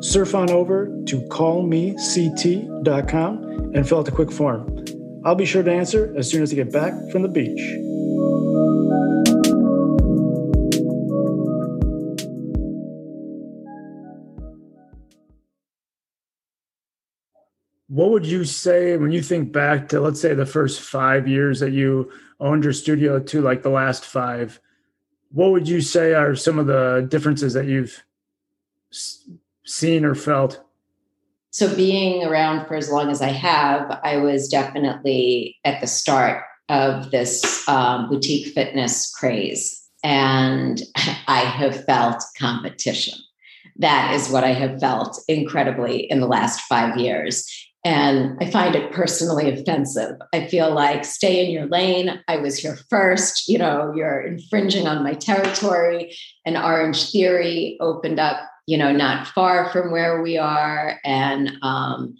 Surf 0.00 0.34
on 0.34 0.50
over 0.50 0.86
to 1.06 1.20
callmect.com 1.28 3.44
and 3.74 3.88
fill 3.88 3.98
out 3.98 4.06
the 4.06 4.10
quick 4.10 4.32
form. 4.32 4.84
I'll 5.26 5.34
be 5.34 5.44
sure 5.44 5.62
to 5.62 5.70
answer 5.70 6.14
as 6.16 6.30
soon 6.30 6.42
as 6.42 6.52
I 6.52 6.56
get 6.56 6.72
back 6.72 6.94
from 7.10 7.22
the 7.22 7.28
beach. 7.28 7.60
What 17.88 18.10
would 18.10 18.26
you 18.26 18.44
say 18.44 18.96
when 18.96 19.12
you 19.12 19.22
think 19.22 19.52
back 19.52 19.88
to, 19.88 20.00
let's 20.00 20.20
say, 20.20 20.34
the 20.34 20.46
first 20.46 20.80
five 20.80 21.28
years 21.28 21.60
that 21.60 21.72
you 21.72 22.10
owned 22.40 22.64
your 22.64 22.72
studio 22.72 23.18
to 23.18 23.40
like 23.42 23.62
the 23.62 23.70
last 23.70 24.04
five? 24.04 24.60
What 25.30 25.52
would 25.52 25.68
you 25.68 25.80
say 25.80 26.14
are 26.14 26.34
some 26.34 26.58
of 26.58 26.66
the 26.66 27.06
differences 27.08 27.54
that 27.54 27.66
you've 27.66 28.02
seen 29.64 30.04
or 30.04 30.14
felt? 30.14 30.62
So, 31.50 31.74
being 31.74 32.24
around 32.24 32.66
for 32.66 32.76
as 32.76 32.90
long 32.90 33.10
as 33.10 33.20
I 33.20 33.28
have, 33.28 34.00
I 34.02 34.16
was 34.16 34.48
definitely 34.48 35.58
at 35.64 35.80
the 35.82 35.86
start 35.86 36.44
of 36.70 37.10
this 37.10 37.68
um, 37.68 38.08
boutique 38.08 38.54
fitness 38.54 39.12
craze. 39.14 39.78
And 40.02 40.80
I 41.26 41.40
have 41.40 41.84
felt 41.84 42.22
competition. 42.38 43.18
That 43.76 44.14
is 44.14 44.30
what 44.30 44.44
I 44.44 44.52
have 44.52 44.80
felt 44.80 45.18
incredibly 45.28 46.10
in 46.10 46.20
the 46.20 46.26
last 46.26 46.62
five 46.62 46.96
years. 46.96 47.46
And 47.84 48.38
I 48.40 48.48
find 48.48 48.76
it 48.76 48.92
personally 48.92 49.50
offensive. 49.50 50.16
I 50.32 50.46
feel 50.46 50.72
like 50.72 51.04
stay 51.04 51.44
in 51.44 51.50
your 51.50 51.66
lane. 51.66 52.22
I 52.28 52.36
was 52.36 52.58
here 52.58 52.78
first. 52.88 53.48
You 53.48 53.58
know, 53.58 53.92
you're 53.94 54.20
infringing 54.20 54.86
on 54.86 55.02
my 55.02 55.14
territory. 55.14 56.16
And 56.46 56.56
Orange 56.56 57.10
Theory 57.10 57.76
opened 57.80 58.20
up 58.20 58.38
you 58.66 58.78
know, 58.78 58.92
not 58.92 59.26
far 59.28 59.70
from 59.70 59.90
where 59.90 60.22
we 60.22 60.38
are. 60.38 60.98
And 61.04 61.52
um, 61.62 62.16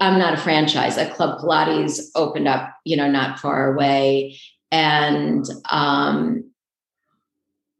I'm 0.00 0.18
not 0.18 0.34
a 0.34 0.38
franchise. 0.38 0.96
A 0.96 1.10
Club 1.10 1.40
Pilates 1.40 2.00
opened 2.14 2.48
up, 2.48 2.74
you 2.84 2.96
know, 2.96 3.10
not 3.10 3.38
far 3.38 3.72
away. 3.72 4.38
And 4.70 5.44
um, 5.70 6.50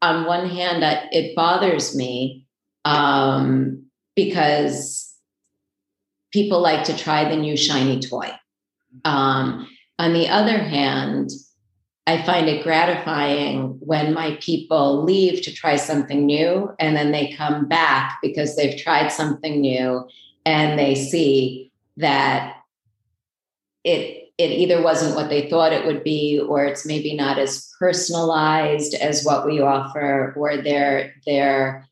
on 0.03 0.27
one 0.27 0.49
hand, 0.49 0.83
it 1.13 1.35
bothers 1.37 1.97
me 1.97 2.47
um, 2.85 3.85
because 4.15 5.06
people 6.37 6.61
like 6.61 6.85
to 6.85 6.95
try 6.95 7.27
the 7.27 7.35
new 7.35 7.57
shiny 7.57 7.99
toy. 7.99 8.31
Um, 9.07 9.67
on 9.99 10.13
the 10.13 10.29
other 10.29 10.59
hand, 10.59 11.31
I 12.07 12.21
find 12.23 12.47
it 12.47 12.63
gratifying 12.63 13.79
when 13.81 14.13
my 14.13 14.37
people 14.43 15.03
leave 15.03 15.41
to 15.45 15.53
try 15.53 15.77
something 15.77 16.27
new 16.27 16.75
and 16.79 16.95
then 16.95 17.11
they 17.11 17.33
come 17.33 17.67
back 17.69 18.19
because 18.21 18.55
they've 18.55 18.79
tried 18.79 19.09
something 19.09 19.63
new 19.63 20.07
and 20.45 20.79
they 20.79 20.95
see 20.95 21.73
that 21.97 22.57
it 23.83 24.25
it 24.37 24.51
either 24.51 24.83
wasn't 24.83 25.17
what 25.17 25.31
they 25.31 25.49
thought 25.49 25.73
it 25.73 25.87
would 25.87 26.05
be 26.05 26.39
or 26.39 26.67
it's 26.67 26.85
maybe 26.85 27.17
not 27.17 27.39
as 27.39 27.73
personalized 27.79 28.93
as 28.93 29.25
what 29.25 29.47
we 29.47 29.63
offer 29.63 30.35
or 30.37 30.59
they're 30.59 31.15
they're 31.25 31.89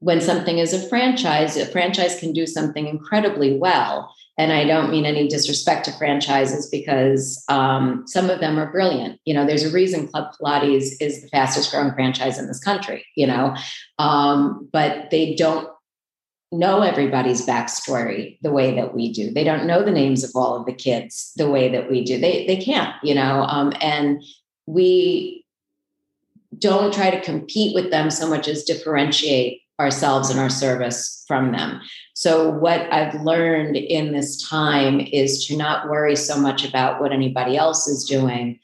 when 0.00 0.20
something 0.20 0.58
is 0.58 0.72
a 0.72 0.88
franchise 0.88 1.56
a 1.56 1.66
franchise 1.66 2.18
can 2.18 2.32
do 2.32 2.46
something 2.46 2.86
incredibly 2.86 3.56
well 3.56 4.14
and 4.40 4.54
I 4.54 4.64
don't 4.64 4.90
mean 4.90 5.04
any 5.04 5.28
disrespect 5.28 5.84
to 5.84 5.92
franchises 5.92 6.66
because 6.70 7.44
um, 7.50 8.04
some 8.06 8.30
of 8.30 8.40
them 8.40 8.58
are 8.58 8.72
brilliant. 8.72 9.20
You 9.26 9.34
know, 9.34 9.44
there's 9.44 9.64
a 9.64 9.70
reason 9.70 10.08
Club 10.08 10.32
Pilates 10.40 10.92
is 10.98 11.20
the 11.20 11.28
fastest 11.28 11.70
growing 11.70 11.92
franchise 11.92 12.38
in 12.38 12.46
this 12.46 12.58
country, 12.58 13.04
you 13.16 13.26
know, 13.26 13.54
um, 13.98 14.66
but 14.72 15.10
they 15.10 15.34
don't 15.34 15.68
know 16.52 16.80
everybody's 16.80 17.46
backstory 17.46 18.38
the 18.40 18.50
way 18.50 18.74
that 18.76 18.94
we 18.94 19.12
do. 19.12 19.30
They 19.30 19.44
don't 19.44 19.66
know 19.66 19.82
the 19.82 19.90
names 19.90 20.24
of 20.24 20.30
all 20.34 20.56
of 20.56 20.64
the 20.64 20.72
kids 20.72 21.32
the 21.36 21.50
way 21.50 21.68
that 21.68 21.90
we 21.90 22.02
do. 22.02 22.18
They, 22.18 22.46
they 22.46 22.56
can't, 22.56 22.94
you 23.02 23.14
know, 23.14 23.42
um, 23.42 23.74
and 23.82 24.24
we 24.64 25.44
don't 26.58 26.94
try 26.94 27.10
to 27.10 27.20
compete 27.20 27.74
with 27.74 27.90
them 27.90 28.10
so 28.10 28.26
much 28.26 28.48
as 28.48 28.64
differentiate 28.64 29.59
ourselves 29.80 30.30
and 30.30 30.38
our 30.38 30.50
service 30.50 31.24
from 31.26 31.52
them. 31.52 31.80
So, 32.14 32.50
what 32.50 32.92
I've 32.92 33.14
learned 33.22 33.76
in 33.76 34.12
this 34.12 34.46
time 34.48 35.00
is 35.00 35.46
to 35.46 35.56
not 35.56 35.88
worry 35.88 36.14
so 36.14 36.38
much 36.38 36.64
about 36.68 37.00
what 37.00 37.12
anybody 37.12 37.56
else 37.56 37.88
is 37.88 38.04
doing, 38.04 38.60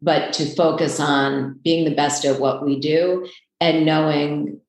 but 0.00 0.32
to 0.34 0.46
focus 0.54 0.98
on 0.98 1.60
being 1.62 1.84
the 1.84 1.94
best 1.94 2.24
at 2.24 2.40
what 2.40 2.64
we 2.64 2.80
do 2.80 3.28
and 3.60 3.84
knowing 3.84 4.60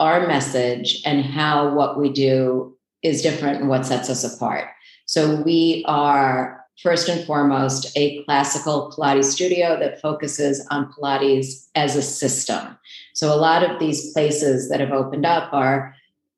our 0.00 0.26
message 0.26 1.02
and 1.04 1.24
how 1.24 1.74
what 1.74 1.98
we 1.98 2.10
do 2.10 2.76
is 3.02 3.22
different 3.22 3.60
and 3.60 3.68
what 3.68 3.86
sets 3.86 4.08
us 4.08 4.24
apart. 4.24 4.68
So, 5.04 5.42
we 5.42 5.84
are 5.86 6.64
first 6.82 7.08
and 7.08 7.26
foremost 7.26 7.90
a 7.96 8.22
classical 8.24 8.92
Pilates 8.92 9.24
studio 9.24 9.78
that 9.80 10.00
focuses 10.00 10.66
on 10.70 10.92
Pilates 10.92 11.68
as 11.74 11.96
a 11.96 12.02
system. 12.02 12.78
So, 13.16 13.32
a 13.32 13.40
lot 13.40 13.62
of 13.62 13.78
these 13.78 14.12
places 14.12 14.68
that 14.68 14.78
have 14.78 14.92
opened 14.92 15.24
up 15.24 15.50
are, 15.54 15.94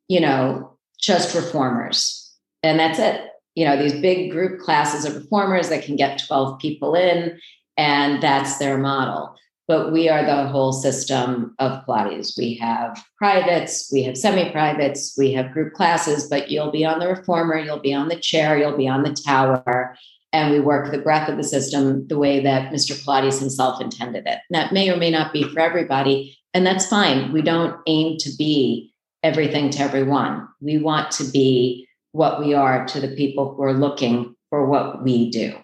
you 0.06 0.20
know, 0.20 0.76
just 0.96 1.34
reformers. 1.34 2.32
And 2.62 2.78
that's 2.78 3.00
it. 3.00 3.30
You 3.56 3.64
know, 3.64 3.76
these 3.76 4.00
big 4.00 4.30
group 4.30 4.60
classes 4.60 5.04
of 5.04 5.16
reformers 5.16 5.70
that 5.70 5.84
can 5.84 5.96
get 5.96 6.22
12 6.24 6.60
people 6.60 6.94
in, 6.94 7.40
and 7.76 8.22
that's 8.22 8.58
their 8.58 8.78
model. 8.78 9.34
But 9.66 9.92
we 9.92 10.08
are 10.08 10.24
the 10.24 10.46
whole 10.46 10.72
system 10.72 11.56
of 11.58 11.84
Pilates. 11.84 12.38
We 12.38 12.54
have 12.54 13.04
privates, 13.16 13.90
we 13.92 14.04
have 14.04 14.16
semi 14.16 14.48
privates, 14.52 15.16
we 15.18 15.32
have 15.32 15.52
group 15.52 15.74
classes, 15.74 16.28
but 16.28 16.48
you'll 16.48 16.70
be 16.70 16.84
on 16.84 17.00
the 17.00 17.08
reformer, 17.08 17.58
you'll 17.58 17.80
be 17.80 17.92
on 17.92 18.06
the 18.06 18.20
chair, 18.20 18.56
you'll 18.56 18.76
be 18.76 18.88
on 18.88 19.02
the 19.02 19.14
tower. 19.14 19.96
And 20.32 20.52
we 20.52 20.60
work 20.60 20.90
the 20.90 20.98
breadth 20.98 21.30
of 21.30 21.36
the 21.36 21.44
system 21.44 22.06
the 22.08 22.18
way 22.18 22.40
that 22.40 22.72
Mr. 22.72 23.02
Pilates 23.02 23.40
himself 23.40 23.80
intended 23.80 24.26
it. 24.26 24.40
That 24.50 24.72
may 24.72 24.90
or 24.90 24.96
may 24.96 25.10
not 25.10 25.32
be 25.32 25.44
for 25.44 25.60
everybody, 25.60 26.36
and 26.52 26.66
that's 26.66 26.86
fine. 26.86 27.32
We 27.32 27.42
don't 27.42 27.76
aim 27.86 28.18
to 28.18 28.30
be 28.36 28.92
everything 29.22 29.70
to 29.70 29.80
everyone. 29.80 30.48
We 30.60 30.78
want 30.78 31.10
to 31.12 31.24
be 31.24 31.88
what 32.12 32.40
we 32.40 32.54
are 32.54 32.86
to 32.86 33.00
the 33.00 33.14
people 33.16 33.54
who 33.54 33.62
are 33.62 33.72
looking 33.72 34.34
for 34.50 34.66
what 34.66 35.02
we 35.02 35.30
do. 35.30 35.54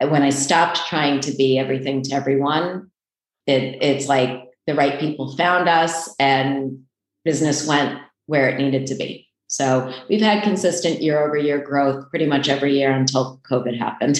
And 0.00 0.10
when 0.10 0.22
I 0.22 0.30
stopped 0.30 0.86
trying 0.88 1.20
to 1.20 1.32
be 1.32 1.58
everything 1.58 2.02
to 2.02 2.14
everyone, 2.14 2.90
it, 3.46 3.82
it's 3.82 4.08
like 4.08 4.48
the 4.66 4.74
right 4.74 4.98
people 4.98 5.36
found 5.36 5.68
us 5.68 6.14
and 6.18 6.82
business 7.24 7.66
went 7.66 8.00
where 8.26 8.48
it 8.48 8.58
needed 8.58 8.86
to 8.88 8.94
be. 8.94 9.28
So 9.52 9.92
we've 10.08 10.22
had 10.22 10.42
consistent 10.42 11.02
year 11.02 11.22
over 11.22 11.36
year 11.36 11.58
growth 11.58 12.08
pretty 12.08 12.24
much 12.24 12.48
every 12.48 12.74
year 12.74 12.90
until 12.90 13.38
COVID 13.42 13.78
happened. 13.78 14.18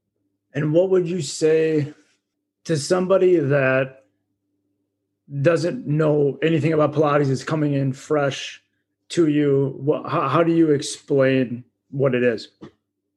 and 0.54 0.74
what 0.74 0.90
would 0.90 1.08
you 1.08 1.22
say 1.22 1.94
to 2.64 2.76
somebody 2.76 3.36
that 3.36 4.04
doesn't 5.40 5.86
know 5.86 6.38
anything 6.42 6.74
about 6.74 6.92
Pilates 6.92 7.30
is 7.30 7.42
coming 7.42 7.72
in 7.72 7.94
fresh 7.94 8.62
to 9.08 9.28
you, 9.28 9.76
what, 9.78 10.10
how, 10.10 10.28
how 10.28 10.42
do 10.42 10.52
you 10.52 10.72
explain 10.72 11.64
what 11.90 12.14
it 12.14 12.22
is? 12.22 12.48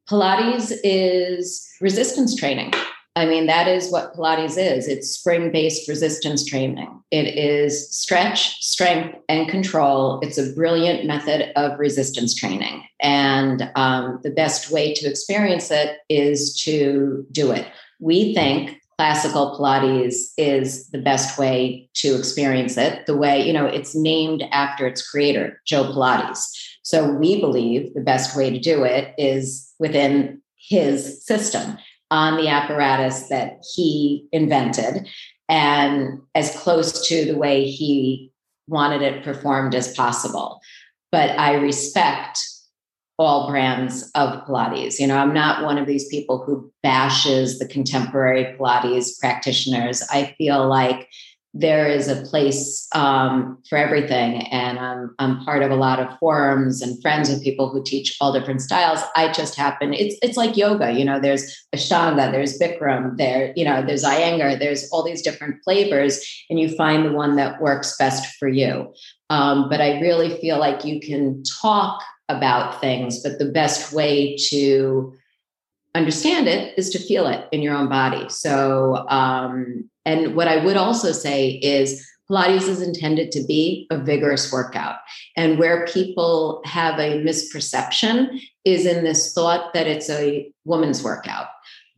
Pilates 0.09 0.71
is 0.85 1.69
resistance 1.81 2.37
training. 2.37 2.71
I 3.15 3.25
mean, 3.25 3.47
that 3.47 3.67
is 3.67 3.91
what 3.91 4.13
Pilates 4.13 4.57
is. 4.57 4.87
It's 4.87 5.09
spring 5.09 5.51
based 5.51 5.89
resistance 5.89 6.45
training. 6.45 7.01
It 7.11 7.37
is 7.37 7.93
stretch, 7.93 8.61
strength, 8.63 9.17
and 9.27 9.49
control. 9.49 10.19
It's 10.21 10.37
a 10.37 10.53
brilliant 10.53 11.05
method 11.05 11.51
of 11.57 11.79
resistance 11.79 12.35
training. 12.35 12.83
And 13.01 13.69
um, 13.75 14.19
the 14.23 14.29
best 14.29 14.71
way 14.71 14.93
to 14.93 15.09
experience 15.09 15.71
it 15.71 15.97
is 16.07 16.55
to 16.63 17.25
do 17.31 17.51
it. 17.51 17.67
We 17.99 18.33
think 18.33 18.79
classical 18.97 19.57
Pilates 19.57 20.33
is 20.37 20.89
the 20.89 21.01
best 21.01 21.39
way 21.39 21.89
to 21.95 22.15
experience 22.17 22.77
it. 22.77 23.05
The 23.05 23.17
way, 23.17 23.45
you 23.45 23.53
know, 23.53 23.65
it's 23.65 23.95
named 23.95 24.43
after 24.51 24.85
its 24.85 25.09
creator, 25.09 25.61
Joe 25.65 25.85
Pilates. 25.85 26.41
So 26.83 27.11
we 27.11 27.39
believe 27.39 27.93
the 27.93 28.01
best 28.01 28.37
way 28.37 28.49
to 28.49 28.59
do 28.59 28.83
it 28.83 29.13
is 29.17 29.73
within 29.79 30.41
his 30.55 31.25
system 31.25 31.77
on 32.11 32.37
the 32.37 32.47
apparatus 32.47 33.29
that 33.29 33.63
he 33.75 34.27
invented. 34.31 35.07
and 35.49 36.21
as 36.35 36.55
close 36.57 37.07
to 37.07 37.25
the 37.25 37.35
way 37.35 37.65
he 37.65 38.31
wanted 38.67 39.01
it 39.01 39.23
performed 39.23 39.73
as 39.73 39.93
possible. 39.95 40.61
But 41.11 41.31
I 41.39 41.55
respect 41.55 42.39
all 43.17 43.49
brands 43.49 44.09
of 44.15 44.45
Pilates. 44.45 44.99
You 44.99 45.07
know, 45.07 45.17
I'm 45.17 45.33
not 45.33 45.65
one 45.65 45.77
of 45.77 45.87
these 45.87 46.07
people 46.07 46.43
who 46.45 46.71
bashes 46.83 47.59
the 47.59 47.67
contemporary 47.67 48.55
Pilates 48.57 49.19
practitioners. 49.19 50.03
I 50.11 50.35
feel 50.37 50.67
like 50.67 51.09
there 51.53 51.87
is 51.87 52.07
a 52.07 52.21
place 52.23 52.87
um, 52.93 53.57
for 53.67 53.77
everything. 53.77 54.43
And 54.47 54.77
I'm, 54.77 55.15
I'm 55.17 55.43
part 55.43 55.63
of 55.63 55.71
a 55.71 55.75
lot 55.75 55.99
of 55.99 56.17
forums 56.19 56.81
and 56.81 57.01
friends 57.01 57.29
with 57.29 57.43
people 57.43 57.69
who 57.69 57.83
teach 57.83 58.15
all 58.21 58.31
different 58.31 58.61
styles. 58.61 58.99
I 59.15 59.31
just 59.31 59.55
happen, 59.55 59.93
it's, 59.93 60.15
it's 60.21 60.37
like 60.37 60.55
yoga, 60.55 60.91
you 60.91 61.03
know, 61.03 61.19
there's 61.19 61.67
Ashtanga, 61.75 62.31
there's 62.31 62.59
Bikram, 62.59 63.17
there, 63.17 63.51
you 63.55 63.65
know, 63.65 63.83
there's 63.83 64.03
Iyengar, 64.03 64.59
there's 64.59 64.89
all 64.91 65.03
these 65.03 65.23
different 65.23 65.55
flavors, 65.63 66.23
and 66.49 66.59
you 66.59 66.69
find 66.75 67.05
the 67.05 67.13
one 67.13 67.35
that 67.37 67.61
works 67.61 67.95
best 67.97 68.35
for 68.37 68.47
you. 68.47 68.93
Um, 69.31 69.69
but 69.69 69.81
I 69.81 69.99
really 69.99 70.39
feel 70.39 70.59
like 70.59 70.85
you 70.85 70.99
can 70.99 71.43
talk 71.61 72.03
about 72.29 72.79
things, 72.79 73.23
but 73.23 73.39
the 73.39 73.51
best 73.51 73.91
way 73.91 74.37
to 74.49 75.13
understand 75.95 76.47
it 76.47 76.77
is 76.77 76.89
to 76.91 76.99
feel 76.99 77.27
it 77.27 77.47
in 77.51 77.61
your 77.61 77.75
own 77.75 77.89
body. 77.89 78.27
So, 78.29 79.07
um, 79.09 79.89
and 80.05 80.35
what 80.35 80.47
I 80.47 80.63
would 80.63 80.77
also 80.77 81.11
say 81.11 81.49
is 81.49 82.05
Pilates 82.29 82.67
is 82.67 82.81
intended 82.81 83.31
to 83.31 83.43
be 83.43 83.87
a 83.89 83.97
vigorous 83.97 84.51
workout. 84.51 84.97
And 85.35 85.57
where 85.57 85.87
people 85.87 86.61
have 86.65 86.99
a 86.99 87.23
misperception 87.23 88.39
is 88.65 88.85
in 88.85 89.03
this 89.03 89.33
thought 89.33 89.73
that 89.73 89.87
it's 89.87 90.09
a 90.09 90.51
woman's 90.63 91.03
workout. 91.03 91.47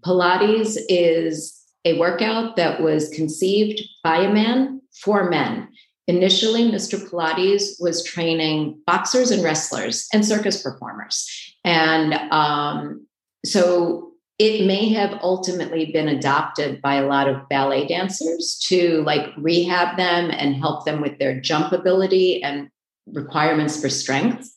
Pilates 0.06 0.78
is 0.88 1.58
a 1.84 1.98
workout 2.00 2.56
that 2.56 2.82
was 2.82 3.10
conceived 3.10 3.82
by 4.04 4.18
a 4.18 4.34
man 4.34 4.82
for 5.04 5.30
men. 5.30 5.68
Initially, 6.08 6.72
Mr. 6.72 6.98
Pilates 7.10 7.80
was 7.80 8.04
training 8.04 8.80
boxers 8.86 9.32
and 9.32 9.44
wrestlers 9.44 10.08
and 10.14 10.26
circus 10.26 10.62
performers. 10.62 11.28
And 11.64 12.14
um, 12.32 13.06
so 13.46 14.12
it 14.42 14.66
may 14.66 14.90
have 14.90 15.20
ultimately 15.22 15.92
been 15.92 16.08
adopted 16.08 16.82
by 16.82 16.96
a 16.96 17.06
lot 17.06 17.28
of 17.28 17.48
ballet 17.48 17.86
dancers 17.86 18.60
to 18.68 19.04
like 19.04 19.28
rehab 19.38 19.98
them 19.98 20.32
and 20.32 20.56
help 20.56 20.84
them 20.84 21.00
with 21.00 21.20
their 21.20 21.40
jump 21.40 21.72
ability 21.72 22.42
and 22.42 22.68
requirements 23.06 23.80
for 23.80 23.88
strength. 23.88 24.50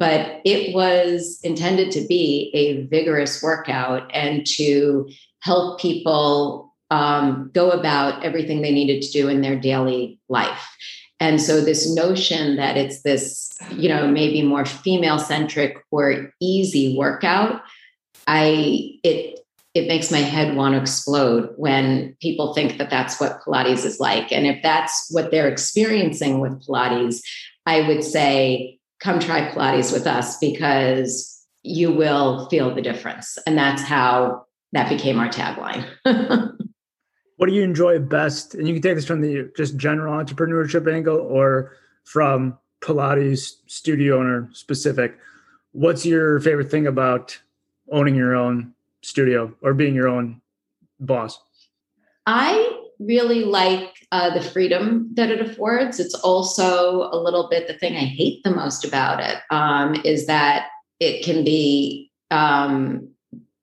But 0.00 0.40
it 0.44 0.74
was 0.74 1.38
intended 1.44 1.92
to 1.92 2.06
be 2.08 2.50
a 2.54 2.86
vigorous 2.86 3.40
workout 3.40 4.10
and 4.12 4.44
to 4.56 5.08
help 5.42 5.80
people 5.80 6.74
um, 6.90 7.52
go 7.54 7.70
about 7.70 8.24
everything 8.24 8.62
they 8.62 8.72
needed 8.72 9.00
to 9.02 9.12
do 9.12 9.28
in 9.28 9.42
their 9.42 9.56
daily 9.56 10.18
life. 10.28 10.66
And 11.20 11.40
so, 11.40 11.60
this 11.60 11.94
notion 11.94 12.56
that 12.56 12.76
it's 12.76 13.02
this, 13.02 13.56
you 13.72 13.88
know, 13.88 14.08
maybe 14.08 14.42
more 14.42 14.64
female 14.64 15.18
centric 15.18 15.76
or 15.92 16.32
easy 16.40 16.96
workout 16.96 17.60
I 18.30 18.92
it 19.02 19.40
it 19.74 19.88
makes 19.88 20.10
my 20.10 20.18
head 20.18 20.56
want 20.56 20.74
to 20.74 20.80
explode 20.80 21.52
when 21.56 22.16
people 22.20 22.54
think 22.54 22.78
that 22.78 22.90
that's 22.90 23.20
what 23.20 23.40
Pilates 23.40 23.84
is 23.84 24.00
like. 24.00 24.32
And 24.32 24.46
if 24.46 24.62
that's 24.62 25.08
what 25.10 25.30
they're 25.30 25.48
experiencing 25.48 26.40
with 26.40 26.64
Pilates, 26.64 27.20
I 27.66 27.86
would 27.86 28.02
say 28.02 28.78
come 29.00 29.18
try 29.18 29.50
Pilates 29.50 29.92
with 29.92 30.06
us 30.06 30.38
because 30.38 31.44
you 31.62 31.92
will 31.92 32.48
feel 32.48 32.74
the 32.74 32.82
difference. 32.82 33.38
And 33.46 33.58
that's 33.58 33.82
how 33.82 34.46
that 34.72 34.88
became 34.88 35.18
our 35.18 35.28
tagline. 35.28 35.88
what 37.36 37.48
do 37.48 37.52
you 37.52 37.62
enjoy 37.62 37.98
best? 37.98 38.54
And 38.54 38.66
you 38.66 38.74
can 38.74 38.82
take 38.82 38.96
this 38.96 39.06
from 39.06 39.20
the 39.20 39.52
just 39.56 39.76
general 39.76 40.14
entrepreneurship 40.14 40.92
angle 40.92 41.18
or 41.18 41.76
from 42.04 42.58
Pilates 42.80 43.54
studio 43.66 44.18
owner 44.18 44.48
specific. 44.52 45.16
What's 45.72 46.04
your 46.06 46.40
favorite 46.40 46.70
thing 46.70 46.86
about 46.86 47.38
owning 47.90 48.14
your 48.14 48.34
own 48.34 48.72
studio 49.02 49.54
or 49.62 49.74
being 49.74 49.94
your 49.94 50.08
own 50.08 50.40
boss? 50.98 51.40
I 52.26 52.78
really 52.98 53.44
like 53.44 54.06
uh, 54.12 54.32
the 54.34 54.42
freedom 54.42 55.08
that 55.14 55.30
it 55.30 55.40
affords. 55.40 55.98
It's 55.98 56.14
also 56.14 57.08
a 57.12 57.16
little 57.16 57.48
bit 57.48 57.66
the 57.66 57.74
thing 57.74 57.96
I 57.96 58.00
hate 58.00 58.42
the 58.44 58.50
most 58.50 58.84
about 58.84 59.20
it 59.20 59.38
um, 59.50 59.96
is 60.04 60.26
that 60.26 60.68
it 60.98 61.24
can 61.24 61.44
be 61.44 62.10
um, 62.30 63.08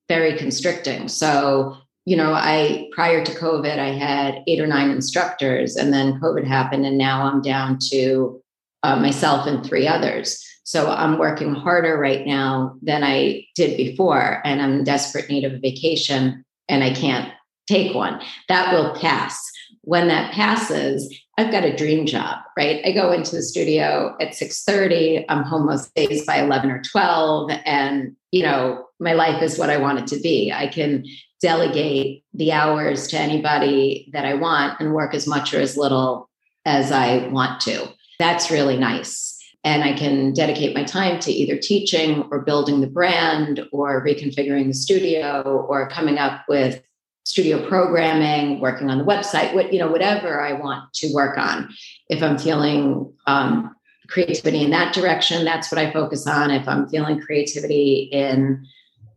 very 0.07 0.37
constricting. 0.37 1.07
So, 1.07 1.77
you 2.05 2.15
know, 2.15 2.33
I 2.33 2.89
prior 2.93 3.23
to 3.23 3.31
COVID, 3.33 3.77
I 3.77 3.89
had 3.89 4.43
eight 4.47 4.59
or 4.59 4.67
nine 4.67 4.89
instructors, 4.89 5.75
and 5.75 5.93
then 5.93 6.19
COVID 6.19 6.45
happened, 6.45 6.85
and 6.85 6.97
now 6.97 7.23
I'm 7.23 7.41
down 7.41 7.77
to 7.91 8.41
uh, 8.83 8.95
myself 8.95 9.45
and 9.45 9.65
three 9.65 9.87
others. 9.87 10.43
So 10.67 10.91
I'm 10.91 11.17
working 11.17 11.55
harder 11.55 11.97
right 11.97 12.27
now 12.27 12.75
than 12.81 13.01
I 13.01 13.45
did 13.55 13.77
before, 13.77 14.41
and 14.43 14.61
I'm 14.61 14.73
in 14.73 14.83
desperate 14.83 15.29
need 15.29 15.45
of 15.45 15.53
a 15.53 15.59
vacation 15.59 16.43
and 16.67 16.83
I 16.83 16.93
can't 16.93 17.31
take 17.69 17.95
one. 17.95 18.21
That 18.49 18.73
will 18.73 18.93
pass. 18.99 19.41
When 19.83 20.09
that 20.09 20.33
passes, 20.33 21.17
I've 21.37 21.53
got 21.53 21.63
a 21.63 21.73
dream 21.73 22.05
job, 22.05 22.39
right? 22.57 22.81
I 22.85 22.91
go 22.91 23.13
into 23.13 23.33
the 23.33 23.43
studio 23.43 24.17
at 24.19 24.35
6:30, 24.35 25.23
I'm 25.29 25.43
home 25.43 25.67
most 25.67 25.95
days 25.95 26.25
by 26.25 26.41
11 26.41 26.69
or 26.69 26.81
12 26.81 27.49
and, 27.65 28.17
you 28.33 28.43
know, 28.43 28.87
my 28.99 29.13
life 29.13 29.41
is 29.41 29.57
what 29.57 29.69
I 29.69 29.77
want 29.77 29.99
it 29.99 30.07
to 30.07 30.19
be. 30.19 30.51
I 30.51 30.67
can 30.67 31.05
delegate 31.41 32.25
the 32.33 32.51
hours 32.51 33.07
to 33.07 33.17
anybody 33.17 34.09
that 34.11 34.25
I 34.25 34.33
want 34.33 34.81
and 34.81 34.93
work 34.93 35.13
as 35.13 35.27
much 35.27 35.53
or 35.53 35.61
as 35.61 35.77
little 35.77 36.29
as 36.65 36.91
I 36.91 37.29
want 37.29 37.61
to. 37.61 37.87
That's 38.19 38.51
really 38.51 38.75
nice 38.75 39.36
and 39.67 39.83
I 39.83 39.91
can 39.91 40.31
dedicate 40.31 40.73
my 40.73 40.85
time 40.85 41.19
to 41.19 41.29
either 41.29 41.57
teaching 41.57 42.25
or 42.31 42.39
building 42.39 42.79
the 42.79 42.87
brand 42.87 43.67
or 43.73 44.01
reconfiguring 44.01 44.67
the 44.67 44.73
studio 44.73 45.41
or 45.67 45.89
coming 45.89 46.17
up 46.17 46.45
with 46.47 46.81
studio 47.25 47.67
programming, 47.67 48.61
working 48.61 48.89
on 48.89 48.97
the 48.97 49.03
website, 49.03 49.53
what 49.53 49.73
you 49.73 49.79
know, 49.79 49.91
whatever 49.91 50.39
I 50.39 50.53
want 50.53 50.93
to 50.93 51.13
work 51.13 51.37
on. 51.37 51.69
If 52.07 52.23
I'm 52.23 52.37
feeling 52.37 53.11
um, 53.25 53.75
creativity 54.07 54.63
in 54.63 54.69
that 54.69 54.93
direction, 54.93 55.43
that's 55.43 55.69
what 55.69 55.79
I 55.79 55.91
focus 55.91 56.25
on. 56.25 56.49
If 56.49 56.65
I'm 56.65 56.87
feeling 56.87 57.19
creativity 57.19 58.09
in 58.13 58.65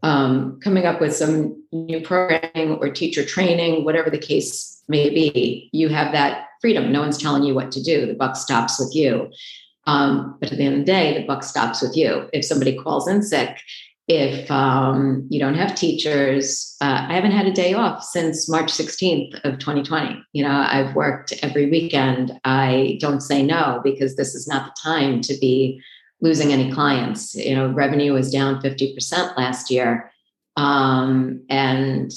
um, 0.02 0.58
coming 0.64 0.84
up 0.84 1.00
with 1.00 1.14
some 1.14 1.62
new 1.70 2.00
programming 2.00 2.76
or 2.80 2.90
teacher 2.90 3.24
training, 3.24 3.84
whatever 3.84 4.10
the 4.10 4.18
case 4.18 4.82
may 4.88 5.10
be, 5.10 5.70
you 5.72 5.90
have 5.90 6.10
that 6.10 6.48
freedom. 6.60 6.90
No 6.90 7.02
one's 7.02 7.18
telling 7.18 7.44
you 7.44 7.54
what 7.54 7.70
to 7.70 7.80
do. 7.80 8.04
The 8.06 8.14
buck 8.14 8.34
stops 8.34 8.80
with 8.80 8.96
you. 8.96 9.30
Um, 9.86 10.36
but 10.40 10.52
at 10.52 10.58
the 10.58 10.64
end 10.64 10.74
of 10.74 10.80
the 10.80 10.92
day, 10.92 11.18
the 11.18 11.26
buck 11.26 11.42
stops 11.42 11.82
with 11.82 11.96
you. 11.96 12.28
If 12.32 12.44
somebody 12.44 12.76
calls 12.76 13.08
in 13.08 13.22
sick, 13.22 13.58
if 14.08 14.50
um, 14.50 15.26
you 15.30 15.38
don't 15.38 15.54
have 15.54 15.76
teachers, 15.76 16.76
uh, 16.80 17.06
I 17.08 17.14
haven't 17.14 17.30
had 17.30 17.46
a 17.46 17.52
day 17.52 17.74
off 17.74 18.02
since 18.02 18.48
March 18.48 18.72
16th 18.72 19.34
of 19.44 19.60
2020. 19.60 20.20
You 20.32 20.42
know, 20.42 20.66
I've 20.68 20.96
worked 20.96 21.32
every 21.42 21.70
weekend. 21.70 22.32
I 22.44 22.98
don't 23.00 23.20
say 23.20 23.42
no 23.42 23.80
because 23.84 24.16
this 24.16 24.34
is 24.34 24.48
not 24.48 24.66
the 24.66 24.72
time 24.82 25.20
to 25.20 25.38
be 25.40 25.80
losing 26.20 26.52
any 26.52 26.72
clients. 26.72 27.36
You 27.36 27.54
know, 27.54 27.68
revenue 27.68 28.12
was 28.12 28.32
down 28.32 28.60
50% 28.60 29.36
last 29.36 29.70
year. 29.70 30.10
Um, 30.56 31.44
and 31.48 32.10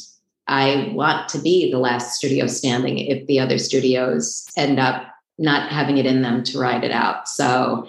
I 0.47 0.91
want 0.95 1.29
to 1.29 1.39
be 1.39 1.71
the 1.71 1.77
last 1.77 2.15
studio 2.15 2.47
standing 2.47 2.97
if 2.97 3.27
the 3.27 3.39
other 3.39 3.59
studios 3.59 4.45
end 4.57 4.79
up 4.79 5.12
not 5.37 5.71
having 5.71 5.97
it 5.97 6.05
in 6.05 6.21
them 6.21 6.43
to 6.43 6.59
ride 6.59 6.83
it 6.83 6.91
out. 6.91 7.27
So 7.27 7.87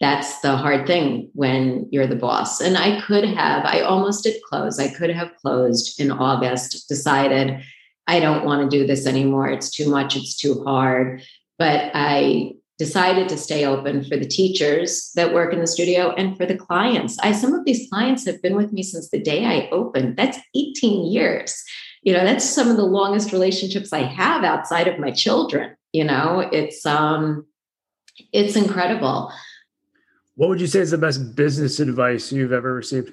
that's 0.00 0.40
the 0.40 0.56
hard 0.56 0.86
thing 0.86 1.30
when 1.34 1.88
you're 1.90 2.06
the 2.06 2.16
boss. 2.16 2.60
And 2.60 2.76
I 2.76 3.00
could 3.00 3.24
have, 3.24 3.64
I 3.64 3.80
almost 3.80 4.24
did 4.24 4.42
close. 4.42 4.78
I 4.78 4.88
could 4.88 5.10
have 5.10 5.34
closed 5.36 6.00
in 6.00 6.10
August, 6.10 6.88
decided 6.88 7.62
I 8.06 8.20
don't 8.20 8.44
want 8.44 8.70
to 8.70 8.78
do 8.78 8.86
this 8.86 9.06
anymore. 9.06 9.48
It's 9.48 9.70
too 9.70 9.88
much, 9.88 10.16
it's 10.16 10.36
too 10.36 10.62
hard. 10.64 11.22
But 11.58 11.90
I 11.94 12.54
decided 12.76 13.28
to 13.28 13.38
stay 13.38 13.64
open 13.64 14.04
for 14.04 14.16
the 14.16 14.26
teachers 14.26 15.12
that 15.14 15.32
work 15.32 15.52
in 15.52 15.60
the 15.60 15.66
studio 15.66 16.10
and 16.10 16.36
for 16.36 16.44
the 16.44 16.56
clients. 16.56 17.18
I 17.20 17.32
some 17.32 17.54
of 17.54 17.64
these 17.64 17.88
clients 17.88 18.26
have 18.26 18.42
been 18.42 18.56
with 18.56 18.72
me 18.72 18.82
since 18.82 19.10
the 19.10 19.22
day 19.22 19.46
I 19.46 19.68
opened. 19.70 20.16
That's 20.16 20.38
18 20.56 21.10
years. 21.12 21.62
You 22.02 22.12
know, 22.12 22.24
that's 22.24 22.44
some 22.44 22.68
of 22.68 22.76
the 22.76 22.84
longest 22.84 23.32
relationships 23.32 23.92
I 23.92 24.02
have 24.02 24.44
outside 24.44 24.88
of 24.88 24.98
my 24.98 25.12
children 25.12 25.76
you 25.94 26.04
know 26.04 26.40
it's 26.52 26.84
um 26.84 27.46
it's 28.32 28.56
incredible. 28.56 29.32
What 30.34 30.48
would 30.48 30.60
you 30.60 30.66
say 30.66 30.80
is 30.80 30.90
the 30.90 30.98
best 30.98 31.36
business 31.36 31.78
advice 31.80 32.32
you've 32.32 32.52
ever 32.52 32.74
received? 32.74 33.12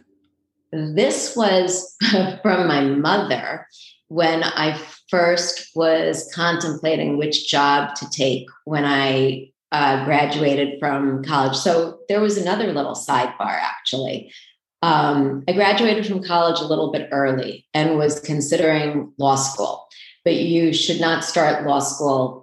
This 0.73 1.35
was 1.35 1.95
from 2.41 2.67
my 2.67 2.81
mother 2.81 3.67
when 4.07 4.43
i 4.43 4.77
first 5.09 5.69
was 5.73 6.29
contemplating 6.35 7.17
which 7.17 7.49
job 7.49 7.95
to 7.95 8.09
take 8.09 8.45
when 8.65 8.83
i 8.83 9.47
uh, 9.73 10.03
graduated 10.03 10.77
from 10.81 11.23
college. 11.23 11.55
So 11.55 11.99
there 12.09 12.19
was 12.19 12.35
another 12.35 12.73
little 12.73 12.93
sidebar 12.93 13.57
actually. 13.71 14.33
Um, 14.81 15.43
i 15.47 15.53
graduated 15.53 16.07
from 16.07 16.23
college 16.23 16.59
a 16.59 16.65
little 16.65 16.91
bit 16.91 17.07
early 17.11 17.67
and 17.73 17.97
was 17.97 18.19
considering 18.19 19.13
law 19.17 19.35
school 19.35 19.87
but 20.23 20.35
you 20.35 20.73
should 20.73 20.99
not 20.99 21.23
start 21.23 21.65
law 21.65 21.79
school 21.79 22.40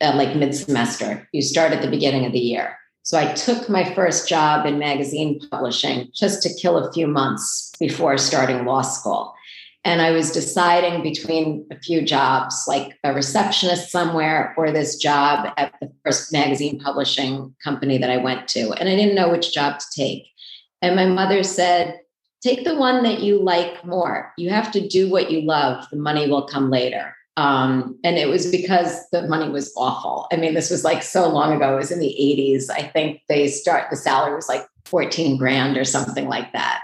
uh, 0.00 0.12
like 0.14 0.36
mid 0.36 0.54
semester. 0.54 1.28
You 1.32 1.42
start 1.42 1.72
at 1.72 1.82
the 1.82 1.90
beginning 1.90 2.26
of 2.26 2.32
the 2.32 2.38
year. 2.38 2.76
So 3.02 3.18
I 3.18 3.32
took 3.34 3.68
my 3.68 3.94
first 3.94 4.28
job 4.28 4.66
in 4.66 4.78
magazine 4.78 5.40
publishing 5.50 6.10
just 6.12 6.42
to 6.42 6.54
kill 6.54 6.76
a 6.76 6.92
few 6.92 7.06
months 7.06 7.72
before 7.78 8.18
starting 8.18 8.64
law 8.64 8.82
school. 8.82 9.32
And 9.84 10.02
I 10.02 10.10
was 10.10 10.32
deciding 10.32 11.04
between 11.04 11.64
a 11.70 11.78
few 11.78 12.02
jobs, 12.02 12.64
like 12.66 12.98
a 13.04 13.14
receptionist 13.14 13.92
somewhere 13.92 14.52
or 14.56 14.72
this 14.72 14.96
job 14.96 15.52
at 15.56 15.72
the 15.80 15.92
first 16.04 16.32
magazine 16.32 16.80
publishing 16.80 17.54
company 17.62 17.96
that 17.98 18.10
I 18.10 18.16
went 18.16 18.48
to. 18.48 18.72
And 18.72 18.88
I 18.88 18.96
didn't 18.96 19.14
know 19.14 19.30
which 19.30 19.54
job 19.54 19.78
to 19.78 19.86
take. 19.94 20.26
And 20.82 20.96
my 20.96 21.06
mother 21.06 21.44
said, 21.44 22.00
Take 22.42 22.64
the 22.64 22.74
one 22.74 23.02
that 23.04 23.20
you 23.20 23.40
like 23.40 23.84
more. 23.84 24.32
You 24.36 24.50
have 24.50 24.70
to 24.72 24.86
do 24.86 25.08
what 25.08 25.30
you 25.30 25.42
love, 25.42 25.84
the 25.90 25.96
money 25.96 26.28
will 26.28 26.46
come 26.46 26.70
later. 26.70 27.14
Um, 27.36 27.98
and 28.02 28.16
it 28.16 28.28
was 28.28 28.50
because 28.50 29.08
the 29.10 29.28
money 29.28 29.50
was 29.50 29.72
awful. 29.76 30.26
I 30.32 30.36
mean, 30.36 30.54
this 30.54 30.70
was 30.70 30.84
like 30.84 31.02
so 31.02 31.28
long 31.28 31.52
ago. 31.52 31.74
It 31.74 31.76
was 31.76 31.90
in 31.90 31.98
the 31.98 32.16
80s. 32.18 32.70
I 32.70 32.82
think 32.82 33.20
they 33.28 33.48
start 33.48 33.90
the 33.90 33.96
salary 33.96 34.34
was 34.34 34.48
like 34.48 34.66
14 34.86 35.36
grand 35.36 35.76
or 35.76 35.84
something 35.84 36.28
like 36.28 36.52
that. 36.52 36.82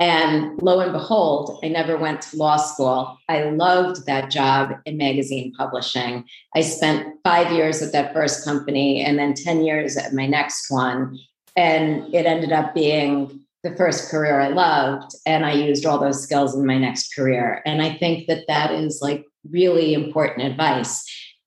And 0.00 0.62
lo 0.62 0.78
and 0.78 0.92
behold, 0.92 1.58
I 1.64 1.68
never 1.68 1.96
went 1.96 2.22
to 2.22 2.36
law 2.36 2.56
school. 2.56 3.18
I 3.28 3.44
loved 3.50 4.06
that 4.06 4.30
job 4.30 4.74
in 4.84 4.96
magazine 4.96 5.52
publishing. 5.56 6.24
I 6.54 6.60
spent 6.60 7.16
five 7.24 7.50
years 7.50 7.82
at 7.82 7.92
that 7.92 8.14
first 8.14 8.44
company 8.44 9.02
and 9.02 9.18
then 9.18 9.34
10 9.34 9.64
years 9.64 9.96
at 9.96 10.14
my 10.14 10.26
next 10.26 10.70
one. 10.70 11.18
And 11.56 12.14
it 12.14 12.26
ended 12.26 12.52
up 12.52 12.74
being 12.74 13.40
the 13.64 13.74
first 13.74 14.08
career 14.08 14.40
I 14.40 14.48
loved. 14.48 15.16
And 15.26 15.44
I 15.44 15.52
used 15.52 15.84
all 15.84 15.98
those 15.98 16.22
skills 16.22 16.54
in 16.54 16.64
my 16.64 16.78
next 16.78 17.12
career. 17.12 17.60
And 17.66 17.82
I 17.82 17.94
think 17.94 18.28
that 18.28 18.44
that 18.46 18.70
is 18.70 19.00
like 19.02 19.24
really 19.50 19.94
important 19.94 20.46
advice. 20.46 21.04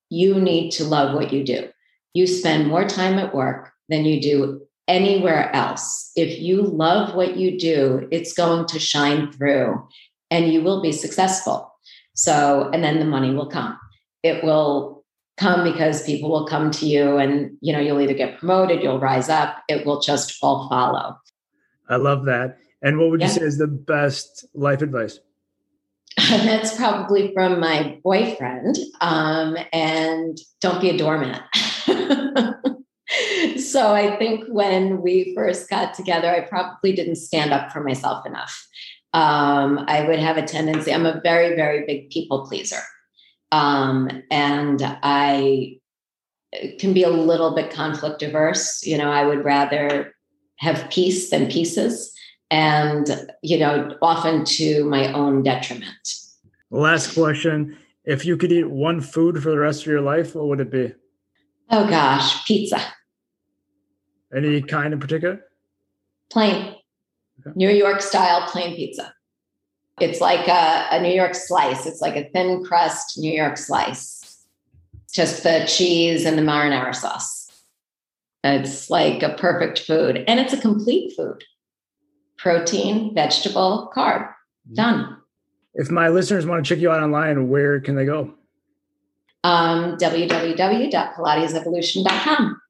You 0.10 0.40
need 0.40 0.72
to 0.72 0.84
love 0.84 1.16
what 1.16 1.32
you 1.32 1.44
do. 1.44 1.70
You 2.14 2.28
spend 2.28 2.68
more 2.68 2.88
time 2.88 3.18
at 3.18 3.34
work 3.34 3.72
than 3.90 4.06
you 4.06 4.22
do 4.22 4.62
anywhere 4.88 5.54
else. 5.56 6.12
If 6.16 6.40
you 6.40 6.62
love 6.62 7.16
what 7.16 7.38
you 7.38 7.58
do, 7.58 8.08
it's 8.12 8.34
going 8.34 8.68
to 8.68 8.80
shine 8.80 9.32
through 9.32 9.82
and 10.30 10.52
you 10.52 10.62
will 10.62 10.82
be 10.82 10.92
successful. 10.92 11.74
So, 12.14 12.70
and 12.74 12.84
then 12.84 13.00
the 13.00 13.06
money 13.06 13.34
will 13.34 13.50
come. 13.50 13.80
It 14.24 14.44
will 14.44 15.02
come 15.42 15.64
because 15.64 16.04
people 16.04 16.30
will 16.30 16.46
come 16.46 16.72
to 16.72 16.86
you 16.86 17.18
and 17.18 17.58
you 17.62 17.74
know 17.74 17.80
you'll 17.80 18.00
either 18.00 18.14
get 18.14 18.38
promoted 18.38 18.84
you'll 18.84 19.00
rise 19.00 19.30
up 19.30 19.58
it 19.68 19.86
will 19.86 20.00
just 20.00 20.38
all 20.44 20.70
follow 20.70 21.18
i 21.90 21.96
love 21.96 22.26
that 22.26 22.58
and 22.82 23.00
what 23.00 23.10
would 23.10 23.22
you 23.22 23.28
say 23.28 23.42
is 23.42 23.58
the 23.58 23.68
best 23.68 24.46
life 24.54 24.82
advice 24.82 25.20
that's 26.30 26.76
probably 26.76 27.34
from 27.34 27.60
my 27.60 28.00
boyfriend 28.04 28.78
um, 29.00 29.58
and 29.72 30.38
don't 30.62 30.82
be 30.82 30.90
a 30.90 30.98
doormat 30.98 31.44
so 33.58 33.94
I 33.94 34.16
think 34.18 34.46
when 34.48 35.02
we 35.02 35.34
first 35.36 35.70
got 35.70 35.94
together, 35.94 36.30
I 36.30 36.42
probably 36.42 36.94
didn't 36.94 37.16
stand 37.16 37.52
up 37.52 37.72
for 37.72 37.84
myself 37.84 38.26
enough. 38.26 38.68
Um, 39.14 39.84
I 39.88 40.08
would 40.08 40.20
have 40.20 40.38
a 40.38 40.46
tendency, 40.46 40.94
I'm 40.94 41.06
a 41.06 41.20
very, 41.22 41.56
very 41.56 41.86
big 41.86 42.10
people 42.10 42.46
pleaser. 42.46 42.82
Um, 43.52 44.24
and 44.32 44.82
I 45.04 45.78
can 46.80 46.94
be 46.94 47.04
a 47.04 47.10
little 47.10 47.54
bit 47.54 47.72
conflict 47.72 48.24
averse. 48.24 48.86
You 48.86 48.98
know, 48.98 49.12
I 49.12 49.26
would 49.26 49.44
rather 49.44 50.14
have 50.58 50.90
peace 50.90 51.30
than 51.30 51.52
pieces, 51.52 52.14
and, 52.52 53.32
you 53.42 53.58
know, 53.58 53.98
often 54.02 54.44
to 54.44 54.84
my 54.84 55.12
own 55.14 55.42
detriment. 55.42 56.16
Last 56.70 57.14
question. 57.14 57.78
If 58.04 58.26
you 58.26 58.36
could 58.36 58.52
eat 58.52 58.70
one 58.70 59.00
food 59.00 59.42
for 59.42 59.52
the 59.52 59.58
rest 59.58 59.82
of 59.82 59.88
your 59.88 60.02
life, 60.02 60.36
what 60.36 60.48
would 60.48 60.60
it 60.60 60.70
be? 60.70 60.94
Oh 61.70 61.88
gosh, 61.90 62.46
pizza. 62.46 62.82
Any 64.36 64.62
kind 64.62 64.94
in 64.94 65.00
particular? 65.00 65.42
Plain. 66.30 66.76
Okay. 67.40 67.54
New 67.56 67.70
York 67.70 68.02
style 68.02 68.48
plain 68.48 68.76
pizza. 68.76 69.14
It's 70.00 70.20
like 70.20 70.48
a, 70.48 70.88
a, 70.92 71.02
New 71.02 71.14
York 71.14 71.36
slice. 71.36 71.86
It's 71.86 72.02
like 72.02 72.16
a 72.16 72.30
thin 72.30 72.64
crust 72.64 73.18
New 73.18 73.32
York 73.32 73.58
slice. 73.58 74.46
Just 75.14 75.44
the 75.44 75.66
cheese 75.68 76.26
and 76.26 76.38
the 76.38 76.42
marinara 76.42 76.96
sauce. 76.96 77.52
It's 78.44 78.90
like 78.90 79.22
a 79.22 79.36
perfect 79.36 79.80
food. 79.80 80.24
And 80.28 80.40
it's 80.40 80.54
a 80.54 80.62
complete 80.62 81.14
food. 81.16 81.44
Protein, 82.42 83.14
vegetable, 83.14 83.92
carb. 83.96 84.28
Done. 84.74 85.18
If 85.76 85.92
my 85.92 86.10
listeners 86.10 86.46
want 86.46 86.66
to 86.66 86.68
check 86.68 86.80
you 86.82 86.92
out 86.92 87.02
online, 87.02 87.48
where 87.50 87.80
can 87.80 87.96
they 87.96 88.04
go? 88.06 88.34
Um, 89.44 89.98
www.pilatesevolution.com. 89.98 92.62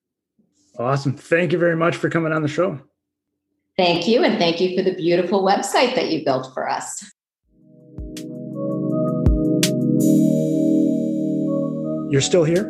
Awesome. 0.78 1.16
Thank 1.16 1.52
you 1.52 1.58
very 1.58 1.76
much 1.76 1.96
for 1.96 2.10
coming 2.10 2.32
on 2.34 2.42
the 2.42 2.48
show. 2.48 2.80
Thank 3.78 4.08
you. 4.08 4.24
And 4.24 4.38
thank 4.38 4.60
you 4.60 4.76
for 4.76 4.84
the 4.84 4.96
beautiful 4.96 5.44
website 5.44 5.96
that 5.96 6.12
you 6.12 6.26
built 6.26 6.54
for 6.54 6.70
us. 6.70 7.04
You're 12.12 12.22
still 12.22 12.44
here? 12.44 12.70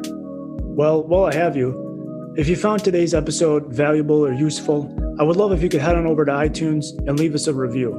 Well, 0.76 1.04
while 1.04 1.26
I 1.26 1.34
have 1.34 1.58
you, 1.58 2.36
if 2.38 2.48
you 2.48 2.56
found 2.56 2.84
today's 2.84 3.16
episode 3.16 3.74
valuable 3.74 4.24
or 4.24 4.34
useful, 4.34 4.96
I 5.20 5.24
would 5.24 5.38
love 5.38 5.52
if 5.52 5.62
you 5.62 5.70
could 5.70 5.82
head 5.82 5.96
on 5.96 6.08
over 6.08 6.26
to 6.26 6.32
iTunes 6.32 6.98
and 7.08 7.20
leave 7.20 7.36
us 7.36 7.48
a 7.48 7.54
review. 7.54 7.94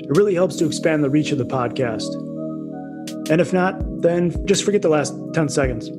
It 0.00 0.16
really 0.16 0.34
helps 0.34 0.56
to 0.56 0.66
expand 0.66 1.04
the 1.04 1.10
reach 1.10 1.32
of 1.32 1.38
the 1.38 1.44
podcast. 1.44 2.10
And 3.30 3.40
if 3.40 3.52
not, 3.52 3.80
then 4.02 4.44
just 4.46 4.64
forget 4.64 4.82
the 4.82 4.88
last 4.88 5.14
10 5.34 5.48
seconds. 5.48 5.90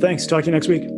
Thanks. 0.00 0.26
Talk 0.26 0.44
to 0.44 0.50
you 0.50 0.52
next 0.52 0.68
week. 0.68 0.88